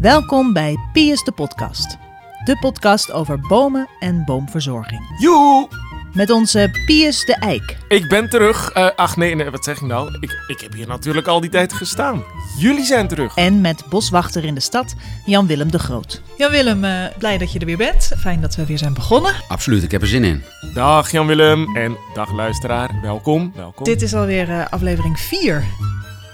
Welkom 0.00 0.52
bij 0.52 0.76
Pius 0.92 1.24
de 1.24 1.32
Podcast. 1.32 1.96
De 2.44 2.58
podcast 2.58 3.12
over 3.12 3.40
bomen 3.40 3.88
en 3.98 4.24
boomverzorging. 4.24 5.00
Joe, 5.20 5.68
Met 6.12 6.30
onze 6.30 6.80
Pius 6.86 7.24
de 7.24 7.34
Eik. 7.34 7.76
ik 7.88 8.08
ben 8.08 8.30
terug. 8.30 8.70
Eh, 8.70 8.88
ach 8.96 9.16
nee, 9.16 9.34
nee, 9.34 9.50
wat 9.50 9.64
zeg 9.64 9.76
ik 9.76 9.86
nou? 9.86 10.16
Ik, 10.20 10.44
ik 10.46 10.60
heb 10.60 10.72
hier 10.72 10.86
natuurlijk 10.86 11.26
al 11.26 11.40
die 11.40 11.50
tijd 11.50 11.72
gestaan. 11.72 12.22
Jullie 12.58 12.84
zijn 12.84 13.08
terug. 13.08 13.36
En 13.36 13.60
met 13.60 13.84
boswachter 13.88 14.44
in 14.44 14.54
de 14.54 14.60
stad, 14.60 14.94
Jan-Willem 15.26 15.70
de 15.70 15.78
Groot. 15.78 16.22
Jan-Willem, 16.36 16.84
eh, 16.84 17.04
blij 17.18 17.38
dat 17.38 17.52
je 17.52 17.58
er 17.58 17.66
weer 17.66 17.76
bent. 17.76 18.12
Fijn 18.18 18.40
dat 18.40 18.54
we 18.54 18.66
weer 18.66 18.78
zijn 18.78 18.94
begonnen. 18.94 19.34
Absoluut, 19.48 19.82
ik 19.82 19.90
heb 19.90 20.02
er 20.02 20.08
zin 20.08 20.24
in. 20.24 20.42
Dag 20.74 21.10
Jan-Willem 21.10 21.76
en 21.76 21.96
dag 22.14 22.32
luisteraar. 22.32 22.98
Welkom, 23.02 23.52
welkom. 23.56 23.84
Dit 23.84 24.02
is 24.02 24.14
alweer 24.14 24.50
eh, 24.50 24.66
aflevering 24.70 25.20
4. 25.20 25.64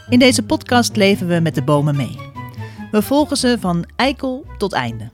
In 0.08 0.18
deze 0.18 0.42
podcast 0.42 0.96
leven 0.96 1.26
we 1.26 1.40
met 1.40 1.54
de 1.54 1.62
bomen 1.62 1.96
mee. 1.96 2.32
We 2.94 3.02
volgen 3.02 3.36
ze 3.36 3.56
van 3.60 3.84
eikel 3.96 4.46
tot 4.58 4.72
einde. 4.72 5.10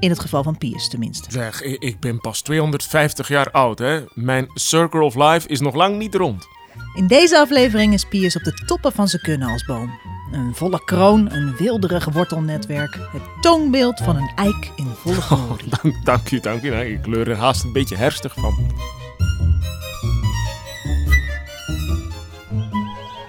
In 0.00 0.10
het 0.10 0.18
geval 0.18 0.42
van 0.42 0.58
Pius 0.58 0.88
tenminste. 0.88 1.30
Zeg, 1.30 1.62
ik, 1.62 2.00
ben 2.00 2.20
pas 2.20 2.40
250 2.40 3.28
jaar 3.28 3.50
oud, 3.50 3.78
hè. 3.78 4.04
Mijn 4.14 4.50
circle 4.54 5.02
of 5.02 5.14
life 5.14 5.48
is 5.48 5.60
nog 5.60 5.74
lang 5.74 5.98
niet 5.98 6.14
rond. 6.14 6.46
In 6.94 7.06
deze 7.06 7.38
aflevering 7.38 7.92
is 7.92 8.04
Pius 8.04 8.36
op 8.36 8.42
de 8.42 8.52
toppen 8.66 8.92
van 8.92 9.08
zijn 9.08 9.22
kunnen 9.22 9.48
als 9.48 9.64
boom. 9.64 9.90
Een 10.32 10.54
volle 10.54 10.84
kroon, 10.84 11.32
een 11.32 11.56
wilderig 11.56 12.04
wortelnetwerk. 12.04 12.98
Het 13.12 13.22
toonbeeld 13.40 14.00
van 14.00 14.16
een 14.16 14.32
eik 14.36 14.70
in 14.76 14.86
volle 14.94 15.20
glorie. 15.20 15.68
Dank, 15.82 16.04
dank 16.04 16.30
u, 16.30 16.40
dank 16.40 16.62
u. 16.62 16.70
Nou, 16.70 16.84
ik 16.84 17.02
kleur 17.02 17.28
er 17.30 17.36
haast 17.36 17.64
een 17.64 17.72
beetje 17.72 17.96
herstig 17.96 18.34
van. 18.34 18.54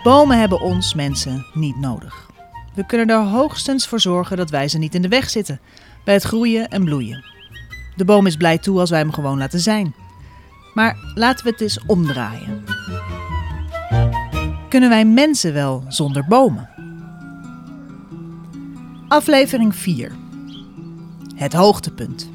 Bomen 0.03 0.39
hebben 0.39 0.61
ons 0.61 0.93
mensen 0.93 1.45
niet 1.53 1.77
nodig. 1.79 2.28
We 2.79 2.85
kunnen 2.85 3.09
er 3.09 3.23
hoogstens 3.23 3.87
voor 3.87 3.99
zorgen 3.99 4.37
dat 4.37 4.49
wij 4.49 4.67
ze 4.67 4.77
niet 4.77 4.95
in 4.95 5.01
de 5.01 5.07
weg 5.07 5.29
zitten 5.29 5.59
bij 6.03 6.13
het 6.13 6.23
groeien 6.23 6.69
en 6.69 6.83
bloeien. 6.83 7.25
De 7.95 8.05
boom 8.05 8.25
is 8.25 8.35
blij 8.35 8.57
toe 8.57 8.79
als 8.79 8.89
wij 8.89 8.99
hem 8.99 9.11
gewoon 9.11 9.37
laten 9.37 9.59
zijn. 9.59 9.95
Maar 10.73 10.97
laten 11.15 11.45
we 11.45 11.51
het 11.51 11.61
eens 11.61 11.79
omdraaien. 11.85 12.63
Kunnen 14.69 14.89
wij 14.89 15.05
mensen 15.05 15.53
wel 15.53 15.83
zonder 15.87 16.25
bomen? 16.27 16.69
Aflevering 19.07 19.75
4. 19.75 20.11
Het 21.35 21.53
hoogtepunt. 21.53 22.29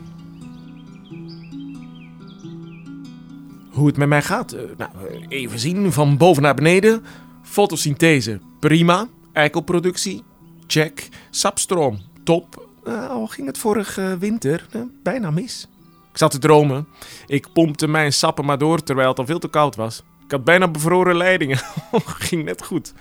Hoe 3.70 3.86
het 3.86 3.97
met 3.97 4.08
mij 4.08 4.23
gaat? 4.23 4.53
Eh, 4.53 4.62
nou, 4.77 4.91
even 5.29 5.58
zien, 5.58 5.92
van 5.92 6.17
boven 6.17 6.42
naar 6.42 6.55
beneden. 6.55 7.03
Fotosynthese, 7.42 8.41
prima. 8.61 9.06
Eikelproductie, 9.33 10.23
check. 10.67 11.09
Sapstroom, 11.31 11.98
top. 12.25 12.69
Nou, 12.84 13.09
al 13.09 13.27
ging 13.27 13.47
het 13.47 13.59
vorige 13.59 14.17
winter 14.19 14.67
eh, 14.70 14.81
bijna 15.03 15.31
mis. 15.31 15.69
Ik 16.12 16.19
zat 16.19 16.31
te 16.31 16.39
dromen. 16.39 16.87
Ik 17.27 17.53
pompte 17.53 17.89
mijn 17.89 18.12
sappen 18.12 18.45
maar 18.45 18.59
door 18.59 18.83
terwijl 18.83 19.09
het 19.09 19.19
al 19.19 19.27
veel 19.27 19.39
te 19.39 19.48
koud 19.48 19.77
was. 19.77 20.03
Ik 20.25 20.31
had 20.31 20.45
bijna 20.45 20.69
bevroren 20.69 21.17
leidingen. 21.17 21.59
ging 22.29 22.45
net 22.45 22.65
goed. 22.65 22.92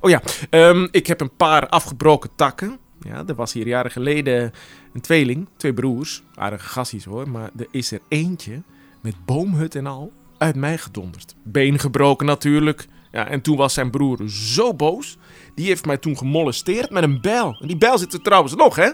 Oh 0.00 0.10
ja, 0.10 0.22
ehm, 0.50 0.86
ik 0.90 1.06
heb 1.06 1.20
een 1.20 1.36
paar 1.36 1.68
afgebroken 1.68 2.30
takken. 2.36 2.78
Ja, 3.00 3.24
er 3.26 3.34
was 3.34 3.52
hier 3.52 3.66
jaren 3.66 3.90
geleden 3.90 4.52
een 4.92 5.00
tweeling, 5.00 5.48
twee 5.56 5.74
broers. 5.74 6.22
Aardige 6.34 6.68
gassies 6.68 7.04
hoor, 7.04 7.28
maar 7.28 7.50
er 7.56 7.66
is 7.70 7.92
er 7.92 8.00
eentje 8.08 8.62
met 9.00 9.14
boomhut 9.24 9.74
en 9.74 9.86
al 9.86 10.12
uit 10.38 10.56
mij 10.56 10.78
gedonderd. 10.78 11.34
Been 11.42 11.78
gebroken 11.78 12.26
natuurlijk. 12.26 12.86
Ja, 13.14 13.26
en 13.26 13.40
toen 13.40 13.56
was 13.56 13.74
zijn 13.74 13.90
broer 13.90 14.28
zo 14.28 14.74
boos. 14.74 15.16
Die 15.54 15.66
heeft 15.66 15.86
mij 15.86 15.96
toen 15.96 16.18
gemolesteerd 16.18 16.90
met 16.90 17.02
een 17.02 17.20
bijl. 17.20 17.56
En 17.60 17.66
die 17.66 17.76
bijl 17.76 17.98
zit 17.98 18.12
er 18.12 18.22
trouwens 18.22 18.54
nog, 18.54 18.76
hè? 18.76 18.90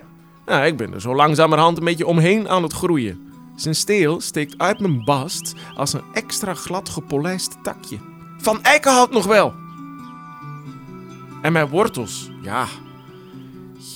Ja, 0.47 0.65
ik 0.65 0.77
ben 0.77 0.95
er 0.95 1.01
zo 1.01 1.15
langzamerhand 1.15 1.79
een 1.79 1.85
beetje 1.85 2.07
omheen 2.07 2.49
aan 2.49 2.63
het 2.63 2.73
groeien. 2.73 3.33
Zijn 3.57 3.75
steel 3.75 4.21
steekt 4.21 4.59
uit 4.59 4.81
mijn 4.81 5.05
bast 5.05 5.55
als 5.77 5.93
een 5.93 6.03
extra 6.13 6.55
glad 6.55 6.89
gepolijst 6.89 7.57
takje. 7.63 7.99
Van 8.39 8.63
eikenhout 8.63 9.11
nog 9.11 9.27
wel. 9.27 9.55
En 11.43 11.53
mijn 11.53 11.69
wortels, 11.69 12.31
ja. 12.43 12.67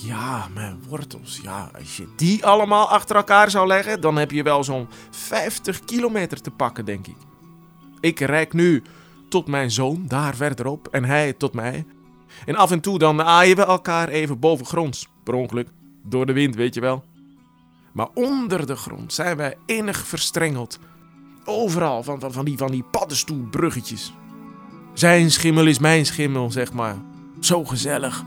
Ja, 0.03 0.47
mijn 0.53 0.79
wortels. 0.87 1.39
Ja, 1.43 1.69
als 1.79 1.97
je 1.97 2.07
die 2.15 2.45
allemaal 2.45 2.89
achter 2.89 3.15
elkaar 3.15 3.49
zou 3.49 3.67
leggen, 3.67 4.01
dan 4.01 4.17
heb 4.17 4.31
je 4.31 4.43
wel 4.43 4.63
zo'n 4.63 4.87
50 5.09 5.79
kilometer 5.79 6.41
te 6.41 6.51
pakken, 6.51 6.85
denk 6.85 7.07
ik. 7.07 7.17
Ik 7.99 8.19
reik 8.19 8.53
nu 8.53 8.83
tot 9.29 9.47
mijn 9.47 9.71
zoon, 9.71 10.03
daar 10.07 10.35
verderop, 10.35 10.87
en 10.87 11.03
hij 11.03 11.33
tot 11.33 11.53
mij. 11.53 11.85
En 12.45 12.55
af 12.55 12.71
en 12.71 12.79
toe 12.79 12.99
dan 12.99 13.21
aaien 13.21 13.55
we 13.55 13.65
elkaar 13.65 14.07
even 14.07 14.39
bovengronds, 14.39 15.07
per 15.23 15.33
ongeluk, 15.33 15.67
door 16.03 16.25
de 16.25 16.33
wind, 16.33 16.55
weet 16.55 16.73
je 16.73 16.81
wel. 16.81 17.03
Maar 17.93 18.07
onder 18.13 18.65
de 18.65 18.75
grond 18.75 19.13
zijn 19.13 19.37
wij 19.37 19.57
innig 19.65 19.97
verstrengeld. 19.97 20.79
Overal 21.45 22.03
van, 22.03 22.19
van, 22.19 22.33
van, 22.33 22.45
die, 22.45 22.57
van 22.57 22.71
die 22.71 22.83
paddenstoelbruggetjes. 22.91 24.13
Zijn 24.93 25.31
schimmel 25.31 25.65
is 25.65 25.79
mijn 25.79 26.05
schimmel, 26.05 26.51
zeg 26.51 26.73
maar. 26.73 26.95
Zo 27.39 27.65
gezellig. 27.65 28.23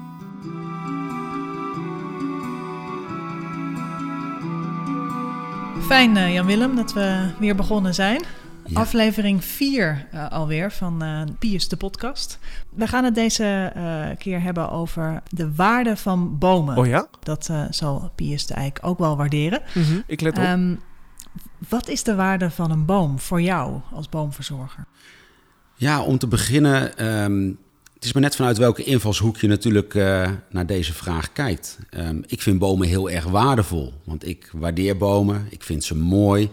Fijn, 5.86 6.16
eh, 6.16 6.32
Jan-Willem, 6.32 6.76
dat 6.76 6.92
we 6.92 7.30
weer 7.38 7.54
begonnen 7.54 7.94
zijn. 7.94 8.22
Ja. 8.68 8.80
Aflevering 8.80 9.44
4 9.44 10.06
eh, 10.10 10.30
alweer 10.30 10.72
van 10.72 11.02
eh, 11.02 11.22
Pius 11.38 11.68
de 11.68 11.76
podcast. 11.76 12.38
We 12.70 12.86
gaan 12.86 13.04
het 13.04 13.14
deze 13.14 13.72
eh, 13.74 14.16
keer 14.18 14.42
hebben 14.42 14.70
over 14.70 15.22
de 15.30 15.54
waarde 15.54 15.96
van 15.96 16.38
bomen. 16.38 16.76
Oh 16.76 16.86
ja? 16.86 17.08
Dat 17.22 17.48
eh, 17.50 17.64
zal 17.70 18.12
Pius 18.14 18.46
de 18.46 18.54
Eik 18.54 18.78
ook 18.82 18.98
wel 18.98 19.16
waarderen. 19.16 19.62
Ik 20.06 20.20
let 20.20 20.36
op. 20.38 20.42
Ehm, 20.44 20.74
wat 21.68 21.88
is 21.88 22.02
de 22.02 22.14
waarde 22.14 22.50
van 22.50 22.70
een 22.70 22.84
boom 22.84 23.18
voor 23.18 23.40
jou 23.42 23.80
als 23.92 24.08
boomverzorger? 24.08 24.84
Ja, 25.74 26.02
om 26.02 26.18
te 26.18 26.26
beginnen, 26.26 26.96
ehm, 26.96 27.52
het 27.94 28.04
is 28.04 28.12
maar 28.12 28.22
net 28.22 28.36
vanuit 28.36 28.58
welke 28.58 28.84
invalshoek 28.84 29.36
je 29.36 29.46
natuurlijk 29.46 29.94
eh, 29.94 30.30
naar 30.50 30.66
deze 30.66 30.92
vraag 30.92 31.32
kijkt. 31.32 31.78
Ehm, 31.90 32.20
ik 32.26 32.42
vind 32.42 32.58
bomen 32.58 32.88
heel 32.88 33.10
erg 33.10 33.24
waardevol, 33.24 33.92
want 34.04 34.26
ik 34.26 34.50
waardeer 34.52 34.96
bomen, 34.96 35.46
ik 35.50 35.62
vind 35.62 35.84
ze 35.84 35.96
mooi. 35.96 36.50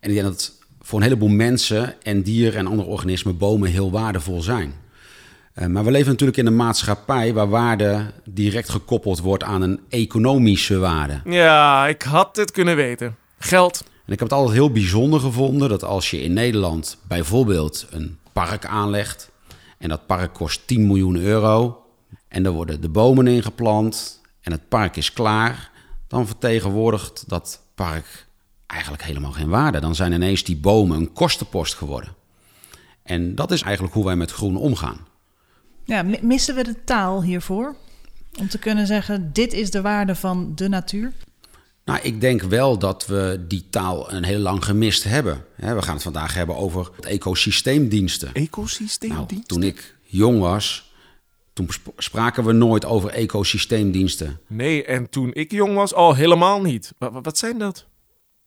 En 0.00 0.08
ik 0.08 0.14
denk 0.14 0.26
dat 0.26 0.55
voor 0.86 0.98
een 0.98 1.04
heleboel 1.04 1.28
mensen 1.28 2.02
en 2.02 2.22
dieren 2.22 2.58
en 2.58 2.66
andere 2.66 2.88
organismen 2.88 3.38
bomen 3.38 3.70
heel 3.70 3.90
waardevol 3.90 4.42
zijn. 4.42 4.74
Eh, 5.52 5.66
maar 5.66 5.84
we 5.84 5.90
leven 5.90 6.10
natuurlijk 6.10 6.38
in 6.38 6.46
een 6.46 6.56
maatschappij 6.56 7.32
waar 7.32 7.48
waarde 7.48 8.12
direct 8.24 8.68
gekoppeld 8.68 9.20
wordt 9.20 9.42
aan 9.42 9.62
een 9.62 9.80
economische 9.88 10.78
waarde. 10.78 11.20
Ja, 11.24 11.86
ik 11.86 12.02
had 12.02 12.36
het 12.36 12.50
kunnen 12.50 12.76
weten. 12.76 13.16
Geld. 13.38 13.84
En 14.06 14.12
ik 14.12 14.18
heb 14.18 14.28
het 14.28 14.32
altijd 14.32 14.56
heel 14.56 14.70
bijzonder 14.70 15.20
gevonden 15.20 15.68
dat 15.68 15.84
als 15.84 16.10
je 16.10 16.20
in 16.20 16.32
Nederland 16.32 16.98
bijvoorbeeld 17.08 17.86
een 17.90 18.18
park 18.32 18.66
aanlegt 18.66 19.30
en 19.78 19.88
dat 19.88 20.06
park 20.06 20.34
kost 20.34 20.66
10 20.66 20.86
miljoen 20.86 21.16
euro 21.16 21.82
en 22.28 22.44
er 22.44 22.52
worden 22.52 22.80
de 22.80 22.88
bomen 22.88 23.26
ingeplant 23.26 24.20
en 24.40 24.52
het 24.52 24.68
park 24.68 24.96
is 24.96 25.12
klaar, 25.12 25.70
dan 26.08 26.26
vertegenwoordigt 26.26 27.28
dat 27.28 27.60
park 27.74 28.25
eigenlijk 28.66 29.02
helemaal 29.02 29.32
geen 29.32 29.48
waarde. 29.48 29.80
Dan 29.80 29.94
zijn 29.94 30.12
ineens 30.12 30.44
die 30.44 30.56
bomen 30.56 30.96
een 30.96 31.12
kostenpost 31.12 31.74
geworden. 31.74 32.14
En 33.02 33.34
dat 33.34 33.50
is 33.50 33.62
eigenlijk 33.62 33.94
hoe 33.94 34.04
wij 34.04 34.16
met 34.16 34.30
groen 34.32 34.56
omgaan. 34.56 35.06
Ja, 35.84 36.02
mi- 36.02 36.18
missen 36.22 36.54
we 36.54 36.64
de 36.64 36.84
taal 36.84 37.22
hiervoor? 37.22 37.74
Om 38.38 38.48
te 38.48 38.58
kunnen 38.58 38.86
zeggen, 38.86 39.30
dit 39.32 39.52
is 39.52 39.70
de 39.70 39.80
waarde 39.80 40.14
van 40.14 40.52
de 40.54 40.68
natuur? 40.68 41.12
Nou, 41.84 42.00
ik 42.02 42.20
denk 42.20 42.42
wel 42.42 42.78
dat 42.78 43.06
we 43.06 43.44
die 43.48 43.66
taal 43.70 44.12
een 44.12 44.24
heel 44.24 44.38
lang 44.38 44.64
gemist 44.64 45.04
hebben. 45.04 45.44
Hè, 45.54 45.74
We 45.74 45.82
gaan 45.82 45.94
het 45.94 46.02
vandaag 46.02 46.34
hebben 46.34 46.56
over 46.56 46.90
het 46.96 47.04
ecosysteemdiensten. 47.04 48.30
Nou, 49.14 49.42
toen 49.46 49.62
ik 49.62 49.94
jong 50.04 50.40
was, 50.40 50.92
toen 51.52 51.66
sp- 51.70 51.92
spraken 51.96 52.44
we 52.44 52.52
nooit 52.52 52.84
over 52.84 53.10
ecosysteemdiensten. 53.10 54.40
Nee, 54.46 54.84
en 54.84 55.08
toen 55.10 55.30
ik 55.34 55.50
jong 55.50 55.74
was, 55.74 55.94
al 55.94 56.14
helemaal 56.14 56.60
niet. 56.62 56.92
Wat 56.98 57.38
zijn 57.38 57.58
dat? 57.58 57.86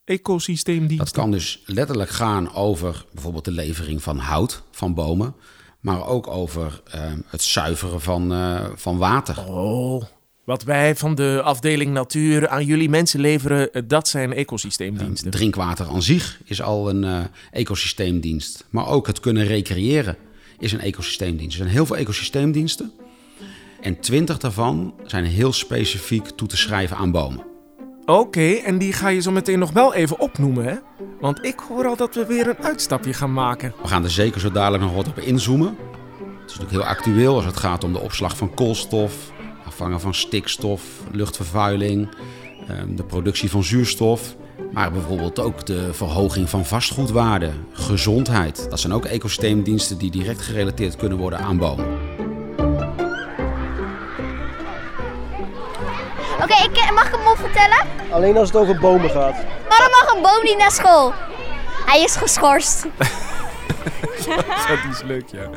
Ecosysteemdiensten. 0.10 1.06
Dat 1.06 1.12
kan 1.16 1.32
dus 1.32 1.64
letterlijk 1.66 2.10
gaan 2.10 2.54
over 2.54 3.06
bijvoorbeeld 3.14 3.46
de 3.46 3.52
levering 3.52 4.04
van 4.04 4.18
hout 4.18 4.64
van 4.72 4.94
bomen, 4.94 5.36
maar 5.80 6.08
ook 6.08 6.28
over 6.28 6.82
eh, 6.92 7.02
het 7.26 7.44
zuiveren 7.44 8.02
van, 8.02 8.34
eh, 8.34 8.66
van 8.76 8.98
water. 8.98 9.46
Oh, 9.48 10.04
wat 10.50 10.64
wij 10.64 10.96
van 10.96 11.16
de 11.16 11.42
afdeling 11.44 11.92
natuur 11.92 12.48
aan 12.48 12.66
jullie 12.66 12.90
mensen 12.90 13.20
leveren, 13.20 13.74
eh, 13.74 13.82
dat 13.88 14.08
zijn 14.08 14.34
ecosysteemdiensten. 14.34 15.32
Drinkwater 15.32 15.88
aan 15.88 16.02
zich 16.02 16.40
is 16.44 16.62
al 16.62 16.90
een 16.90 17.04
eh, 17.04 17.20
ecosysteemdienst, 17.52 18.66
maar 18.70 18.88
ook 18.88 19.08
het 19.08 19.20
kunnen 19.20 19.46
recreëren 19.46 20.18
is 20.60 20.72
een 20.72 20.82
ecosysteemdienst. 20.82 21.52
Er 21.52 21.62
zijn 21.62 21.76
heel 21.76 21.86
veel 21.86 21.98
ecosysteemdiensten 21.98 22.92
en 23.82 24.00
twintig 24.00 24.38
daarvan 24.38 24.94
zijn 25.06 25.26
heel 25.26 25.54
specifiek 25.54 26.30
toe 26.30 26.48
te 26.48 26.58
schrijven 26.58 26.98
aan 26.98 27.12
bomen. 27.12 27.49
Oké, 28.10 28.52
en 28.54 28.78
die 28.78 28.94
ga 28.94 29.08
je 29.08 29.22
zo 29.22 29.32
meteen 29.32 29.60
nog 29.60 29.72
wel 29.72 29.94
even 29.94 30.20
opnoemen, 30.20 30.66
hè? 30.66 30.76
Want 31.20 31.46
ik 31.46 31.60
hoor 31.60 31.86
al 31.86 31.96
dat 31.96 32.16
we 32.16 32.26
weer 32.26 32.48
een 32.48 32.64
uitstapje 32.64 33.14
gaan 33.14 33.34
maken. 33.34 33.74
We 33.82 33.88
gaan 33.88 34.04
er 34.04 34.12
zeker 34.12 34.40
zo 34.40 34.52
dadelijk 34.52 34.84
nog 34.84 34.94
wat 34.94 35.08
op 35.08 35.20
inzoomen. 35.20 35.68
Het 35.68 36.50
is 36.52 36.58
natuurlijk 36.58 36.72
heel 36.72 36.96
actueel 36.96 37.36
als 37.36 37.46
het 37.46 37.58
gaat 37.58 37.84
om 37.84 37.94
de 37.94 38.00
opslag 38.00 38.38
van 38.38 38.54
koolstof, 38.54 39.32
afvangen 39.66 40.00
van 40.00 40.14
stikstof, 40.14 40.84
luchtvervuiling, 41.12 42.10
ehm, 42.68 42.96
de 42.96 43.04
productie 43.04 43.50
van 43.50 43.64
zuurstof. 43.64 44.36
Maar 44.72 44.92
bijvoorbeeld 44.92 45.40
ook 45.40 45.66
de 45.66 45.94
verhoging 45.94 46.50
van 46.50 46.66
vastgoedwaarde, 46.66 47.52
gezondheid. 47.72 48.70
Dat 48.70 48.80
zijn 48.80 48.94
ook 48.94 49.06
ecosysteemdiensten 49.06 49.98
die 49.98 50.12
direct 50.12 50.42
gerelateerd 50.42 50.96
kunnen 50.96 51.18
worden 51.18 51.40
aan 51.40 51.58
bomen. 51.58 52.09
Oké, 56.50 56.64
ik 56.64 56.92
mag 56.94 57.06
ik 57.06 57.16
hem 57.16 57.28
op 57.28 57.38
vertellen? 57.38 57.86
Alleen 58.12 58.38
als 58.38 58.48
het 58.48 58.58
over 58.58 58.80
bomen 58.80 59.10
gaat. 59.10 59.36
Waarom 59.70 59.90
mag 59.92 60.14
een 60.16 60.22
boom 60.22 60.44
niet 60.44 60.58
naar 60.58 60.72
school? 60.72 61.14
Hij 61.86 62.04
is 62.04 62.16
geschorst. 62.16 62.86
Dat 64.68 64.78
is 64.92 65.02
leuk, 65.04 65.28
ja. 65.32 65.50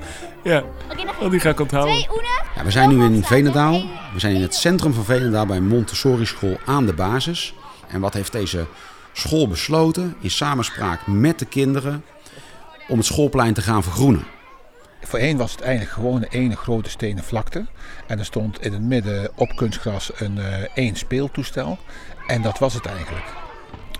Ja, 0.42 0.62
Oké, 0.90 1.04
dan 1.04 1.14
oh, 1.20 1.30
die 1.30 1.40
ga 1.40 1.50
ik 1.50 1.60
onthouden. 1.60 1.94
twee 1.94 2.08
oenen. 2.10 2.42
Ja, 2.56 2.64
we 2.64 2.70
zijn 2.70 2.88
nu 2.96 3.04
in 3.04 3.24
Veenendaal. 3.24 3.82
We 4.12 4.18
zijn 4.18 4.34
in 4.34 4.42
het 4.42 4.54
centrum 4.54 4.94
van 4.94 5.04
Veenendaal 5.04 5.46
bij 5.46 5.60
Montessori 5.60 6.26
school 6.26 6.58
aan 6.64 6.86
de 6.86 6.92
basis. 6.92 7.54
En 7.88 8.00
wat 8.00 8.14
heeft 8.14 8.32
deze 8.32 8.66
school 9.12 9.48
besloten 9.48 10.16
in 10.20 10.30
samenspraak 10.30 11.06
met 11.06 11.38
de 11.38 11.44
kinderen 11.44 12.04
om 12.88 12.96
het 12.96 13.06
schoolplein 13.06 13.54
te 13.54 13.62
gaan 13.62 13.82
vergroenen? 13.82 14.26
Voorheen 15.02 15.37
was 15.37 15.52
het 15.52 15.60
eigenlijk 15.60 15.93
gewoon 15.93 16.22
ene 16.22 16.56
grote 16.56 16.90
stenen 16.90 17.25
vlakte. 17.25 17.66
En 18.06 18.19
er 18.19 18.25
stond 18.25 18.64
in 18.64 18.72
het 18.72 18.82
midden 18.82 19.31
op 19.34 19.56
kunstgras 19.56 20.10
een 20.14 20.38
eh, 20.38 20.62
één 20.75 20.96
speeltoestel. 20.96 21.78
En 22.26 22.43
dat 22.43 22.58
was 22.58 22.75
het 22.75 22.87
eigenlijk. 22.87 23.25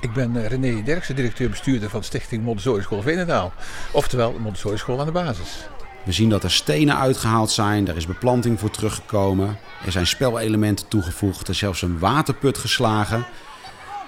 Ik 0.01 0.13
ben 0.13 0.37
eh, 0.37 0.47
René 0.47 0.83
Derksen, 0.83 1.17
directeur-bestuurder 1.17 1.91
van 1.91 2.03
Stichting 2.03 2.45
Montessori 2.45 2.83
School 2.83 3.03
Veenendaal. 3.03 3.53
Oftewel 3.93 4.33
Montessori 4.39 4.77
School 4.77 5.01
aan 5.01 5.07
de 5.07 5.13
basis. 5.13 5.69
We 6.05 6.13
zien 6.13 6.29
dat 6.29 6.45
er 6.45 6.51
stenen 6.51 6.99
uitgehaald 6.99 7.51
zijn, 7.51 7.89
er 7.89 7.97
is 7.97 8.07
beplanting 8.07 8.61
voor 8.61 8.71
teruggekomen, 8.71 9.59
er 9.85 9.93
zijn 9.93 10.07
spelelementen 10.07 10.89
toegevoegd, 10.89 11.43
er 11.43 11.51
is 11.51 11.59
zelfs 11.59 11.83
een 11.83 11.99
waterput 11.99 12.59
geslagen. 12.59 13.25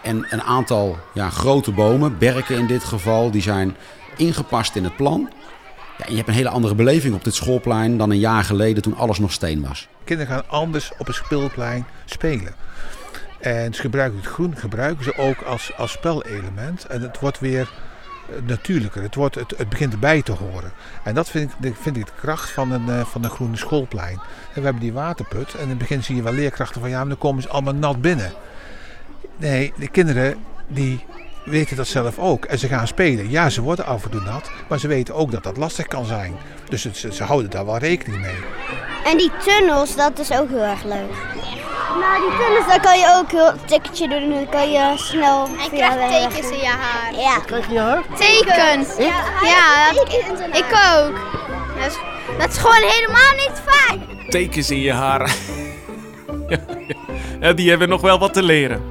En 0.03 0.27
een 0.31 0.43
aantal 0.43 0.99
ja, 1.13 1.31
grote 1.31 1.73
bomen, 1.73 2.19
berken 2.19 2.59
in 2.59 2.67
dit 2.67 2.85
geval, 2.85 3.31
die 3.31 3.43
zijn 3.43 3.77
ingepast 4.17 4.77
in 4.77 4.85
het 4.85 4.97
plan. 4.97 5.31
Ja, 5.99 6.05
je 6.09 6.17
hebt 6.17 6.29
een 6.29 6.35
hele 6.35 6.49
andere 6.49 6.75
beleving 6.75 7.15
op 7.15 7.25
dit 7.25 7.35
schoolplein 7.35 7.97
dan 7.97 8.11
een 8.11 8.19
jaar 8.19 8.45
geleden 8.45 8.83
toen 8.83 8.97
alles 8.97 9.19
nog 9.19 9.33
steen 9.33 9.63
was. 9.63 9.89
Kinderen 10.05 10.33
gaan 10.33 10.49
anders 10.49 10.93
op 10.99 11.09
een 11.09 11.15
speelplein 11.15 11.87
spelen. 12.05 12.55
En 13.41 13.75
ze 13.75 13.81
gebruiken 13.81 14.19
het 14.19 14.29
groen 14.29 14.57
gebruiken 14.57 15.05
ze 15.05 15.17
ook 15.17 15.43
als, 15.43 15.77
als 15.77 15.93
spelelement. 15.93 16.87
En 16.87 17.03
het 17.03 17.21
wordt 17.21 17.41
weer 17.41 17.71
eh, 18.29 18.37
natuurlijker. 18.47 19.03
Het, 19.03 19.15
wordt, 19.15 19.35
het, 19.35 19.55
het 19.57 19.69
begint 19.69 19.93
erbij 19.93 20.23
te 20.23 20.33
horen. 20.33 20.73
En 21.05 21.15
dat 21.15 21.31
vind 21.31 21.53
ik, 21.61 21.75
vind 21.81 21.97
ik 21.97 22.07
de 22.07 22.13
kracht 22.21 22.51
van 22.51 22.71
een, 22.71 22.89
eh, 22.89 23.05
van 23.05 23.25
een 23.25 23.31
groene 23.31 23.57
schoolplein. 23.57 24.19
En 24.19 24.55
we 24.55 24.61
hebben 24.61 24.83
die 24.83 24.93
waterput. 24.93 25.55
En 25.55 25.63
in 25.63 25.69
het 25.69 25.79
begin 25.79 26.03
zie 26.03 26.17
je 26.17 26.23
wel 26.23 26.33
leerkrachten 26.33 26.81
van 26.81 26.91
ja, 26.91 26.99
maar 26.99 27.09
dan 27.09 27.19
komen 27.19 27.43
ze 27.43 27.49
allemaal 27.49 27.75
nat 27.75 28.01
binnen. 28.01 28.33
Nee, 29.37 29.73
de 29.77 29.89
kinderen 29.89 30.37
die 30.69 31.05
weten 31.45 31.77
dat 31.77 31.87
zelf 31.87 32.19
ook. 32.19 32.45
En 32.45 32.59
ze 32.59 32.69
gaan 32.69 32.87
spelen. 32.87 33.31
Ja, 33.31 33.51
ze 33.51 33.63
worden 33.63 33.85
af 33.87 34.05
en 34.05 34.11
toe 34.11 34.21
nat. 34.21 34.51
Maar 34.69 34.79
ze 34.79 34.89
weten 34.89 35.15
ook 35.15 35.31
dat 35.31 35.43
dat 35.43 35.57
lastig 35.57 35.87
kan 35.87 36.05
zijn. 36.05 36.37
Dus 36.69 36.85
het- 36.85 36.97
ze, 36.97 37.13
ze 37.15 37.25
houden 37.25 37.51
daar 37.51 37.67
wel 37.67 37.79
rekening 37.79 38.21
mee. 38.23 38.35
En 39.05 39.17
die 39.19 39.31
tunnels, 39.45 39.97
dat 39.97 40.19
is 40.19 40.33
ook 40.33 40.49
heel 40.49 40.63
erg 40.63 40.85
leuk. 40.85 41.13
Nou, 42.01 42.21
die 42.31 42.39
tunnels, 42.39 42.67
daar 42.67 42.81
kan 42.81 42.99
je 42.99 43.15
ook 43.23 43.31
heel 43.31 43.49
een 43.49 43.65
tikketje 43.67 44.09
doen. 44.09 44.31
Dan 44.31 44.49
kan 44.49 44.71
je 44.73 44.93
snel... 44.97 45.45
En 45.45 45.71
krijgt 45.71 46.09
tekens 46.11 46.51
in 46.51 46.59
je 46.59 46.67
haar. 46.67 47.15
Ja. 47.15 47.39
Krijg 47.39 47.67
je 47.67 47.73
je 47.73 47.79
haar? 47.81 48.03
Tekens. 48.17 48.97
Ja, 48.99 49.25
ja 49.43 49.93
dat, 49.93 50.57
ik 50.57 50.65
ook. 50.97 51.19
Dat 51.79 51.87
is, 51.87 51.97
dat 52.39 52.51
is 52.51 52.57
gewoon 52.59 52.89
helemaal 52.91 53.33
niet 53.37 53.63
fijn. 53.67 54.29
Tekens 54.31 54.71
in 54.71 54.81
je 54.81 54.93
haar. 54.93 55.31
Ja, 57.41 57.53
die 57.53 57.69
hebben 57.71 57.89
nog 57.89 58.01
wel 58.01 58.19
wat 58.19 58.33
te 58.35 58.43
leren. 58.43 58.83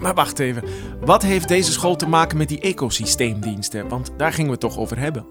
Maar 0.00 0.14
wacht 0.14 0.38
even. 0.38 0.62
Wat 1.00 1.22
heeft 1.22 1.48
deze 1.48 1.72
school 1.72 1.96
te 1.96 2.06
maken 2.06 2.38
met 2.38 2.48
die 2.48 2.60
ecosysteemdiensten? 2.60 3.88
Want 3.88 4.10
daar 4.16 4.32
gingen 4.32 4.46
we 4.46 4.52
het 4.52 4.60
toch 4.60 4.78
over 4.78 4.98
hebben. 4.98 5.26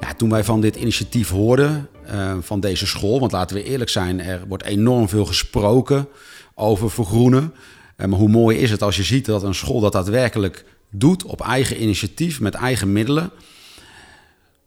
Ja, 0.00 0.14
toen 0.14 0.30
wij 0.30 0.44
van 0.44 0.60
dit 0.60 0.76
initiatief 0.76 1.30
hoorden, 1.30 1.88
eh, 2.06 2.36
van 2.40 2.60
deze 2.60 2.86
school, 2.86 3.20
want 3.20 3.32
laten 3.32 3.56
we 3.56 3.64
eerlijk 3.64 3.90
zijn, 3.90 4.20
er 4.20 4.46
wordt 4.48 4.64
enorm 4.64 5.08
veel 5.08 5.24
gesproken 5.24 6.08
over 6.54 6.90
vergroenen. 6.90 7.54
Eh, 7.96 8.06
maar 8.06 8.18
hoe 8.18 8.28
mooi 8.28 8.58
is 8.58 8.70
het 8.70 8.82
als 8.82 8.96
je 8.96 9.02
ziet 9.02 9.24
dat 9.24 9.42
een 9.42 9.54
school 9.54 9.80
dat 9.80 9.92
daadwerkelijk 9.92 10.64
doet 10.90 11.24
op 11.24 11.40
eigen 11.40 11.82
initiatief, 11.82 12.40
met 12.40 12.54
eigen 12.54 12.92
middelen. 12.92 13.30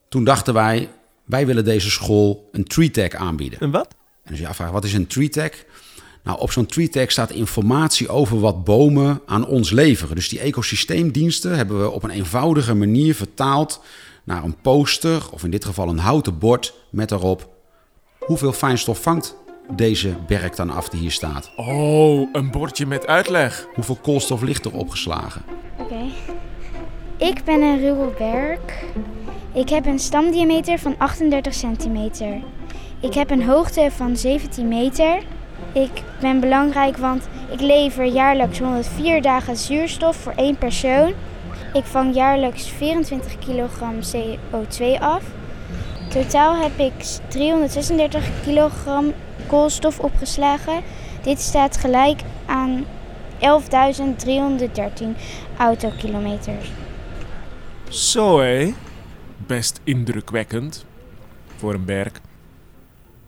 Toen 0.10 0.24
dachten 0.24 0.54
wij, 0.54 0.90
wij 1.26 1.46
willen 1.46 1.64
deze 1.64 1.92
school 1.92 2.50
een 2.52 2.64
tree 2.64 2.92
tag 2.92 3.10
aanbieden. 3.10 3.60
En 3.60 3.72
wat? 3.72 3.96
En 4.24 4.32
dus 4.32 4.40
je 4.40 4.48
afvraagt, 4.48 4.72
wat 4.72 4.84
is 4.84 4.94
een 4.94 5.08
tree 5.08 5.30
tag? 5.30 5.52
Nou, 6.24 6.40
op 6.40 6.52
zo'n 6.52 6.66
tree 6.66 6.90
tag 6.90 7.12
staat 7.12 7.32
informatie 7.32 8.10
over 8.10 8.40
wat 8.40 8.64
bomen 8.64 9.22
aan 9.26 9.48
ons 9.48 9.72
leveren. 9.72 10.16
Dus 10.16 10.30
die 10.30 10.40
ecosysteemdiensten 10.40 11.56
hebben 11.56 11.82
we 11.82 11.90
op 11.90 12.04
een 12.04 12.10
eenvoudige 12.10 12.74
manier 12.74 13.16
vertaald 13.16 13.82
naar 14.24 14.44
een 14.44 14.56
poster, 14.62 15.30
of 15.32 15.44
in 15.44 15.52
dit 15.52 15.66
geval 15.66 15.90
een 15.90 15.98
houten 15.98 16.38
bord, 16.38 16.74
met 16.90 17.10
daarop 17.10 17.50
hoeveel 18.20 18.54
fijnstof 18.54 19.02
vangt 19.02 19.36
deze 19.76 20.16
berk 20.28 20.56
dan 20.56 20.70
af 20.70 20.90
die 20.90 21.00
hier 21.00 21.12
staat. 21.12 21.52
Oh, 21.56 22.30
een 22.34 22.52
bordje 22.52 22.86
met 22.86 23.08
uitleg. 23.08 23.68
Hoeveel 23.74 23.98
koolstof 24.02 24.42
ligt 24.42 24.66
er 24.66 24.74
opgeslagen? 24.74 25.42
Oké. 25.78 26.02
Ik 27.18 27.44
ben 27.44 27.62
een 27.62 27.80
ruwe 27.80 28.14
berk. 28.18 28.84
Ik 29.54 29.70
heb 29.70 29.86
een 29.86 30.00
stamdiameter 30.00 30.80
van 30.80 30.96
38 30.98 31.54
centimeter. 31.54 32.42
Ik 33.00 33.14
heb 33.14 33.30
een 33.30 33.44
hoogte 33.44 33.90
van 33.96 34.18
17 34.18 34.68
meter. 34.68 35.24
Ik 35.72 36.04
ben 36.20 36.40
belangrijk, 36.40 36.98
want 36.98 37.28
ik 37.52 37.62
lever 37.62 38.06
jaarlijks 38.06 38.60
104 38.60 39.22
dagen 39.22 39.58
zuurstof 39.58 40.16
voor 40.16 40.34
één 40.36 40.58
persoon. 40.58 41.14
Ik 41.74 41.84
vang 41.84 42.16
jaarlijks 42.16 42.70
24 42.70 43.40
kilogram 43.40 43.96
CO2 44.00 45.00
af. 45.00 45.24
Totaal 46.10 46.56
heb 46.62 46.78
ik 46.78 46.94
336 47.28 48.30
kilogram 48.44 49.14
koolstof 49.48 50.00
opgeslagen. 50.00 50.82
Dit 51.22 51.40
staat 51.40 51.78
gelijk 51.78 52.22
aan 52.46 52.86
11.313 53.40 55.06
autokilometers. 55.58 56.72
Zo 57.90 58.40
hé. 58.40 58.74
Best 59.38 59.82
indrukwekkend. 59.84 60.86
Voor 61.56 61.74
een 61.74 61.86
berg. 61.86 62.12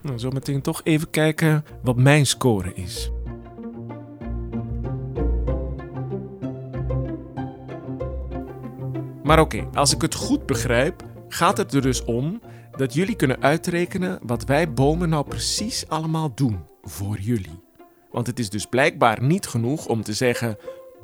Nou, 0.06 0.18
zometeen 0.18 0.62
toch 0.62 0.80
even 0.84 1.10
kijken 1.10 1.64
wat 1.82 1.96
mijn 1.96 2.26
score 2.26 2.74
is. 2.74 3.10
Maar 9.22 9.40
oké, 9.40 9.68
als 9.74 9.94
ik 9.94 10.02
het 10.02 10.14
goed 10.14 10.46
begrijp, 10.46 11.02
gaat 11.28 11.56
het 11.56 11.72
er 11.72 11.82
dus 11.82 12.04
om 12.04 12.40
dat 12.76 12.94
jullie 12.94 13.16
kunnen 13.16 13.42
uitrekenen 13.42 14.18
wat 14.22 14.44
wij 14.44 14.72
bomen 14.72 15.08
nou 15.08 15.24
precies 15.28 15.88
allemaal 15.88 16.34
doen 16.34 16.64
voor 16.82 17.18
jullie. 17.18 17.64
Want 18.10 18.26
het 18.26 18.38
is 18.38 18.50
dus 18.50 18.66
blijkbaar 18.66 19.22
niet 19.22 19.46
genoeg 19.46 19.86
om 19.86 20.02
te 20.02 20.12
zeggen: 20.12 20.56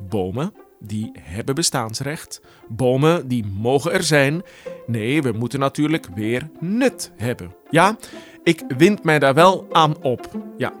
bomen, 0.09 0.53
die 0.85 1.11
hebben 1.19 1.55
bestaansrecht. 1.55 2.41
Bomen, 2.67 3.27
die 3.27 3.45
mogen 3.45 3.91
er 3.91 4.03
zijn. 4.03 4.41
Nee, 4.87 5.21
we 5.21 5.31
moeten 5.31 5.59
natuurlijk 5.59 6.07
weer 6.15 6.49
nut 6.59 7.11
hebben. 7.17 7.55
Ja, 7.69 7.97
ik 8.43 8.63
wind 8.77 9.03
mij 9.03 9.19
daar 9.19 9.33
wel 9.33 9.67
aan 9.71 10.01
op. 10.01 10.29
Ja, 10.57 10.73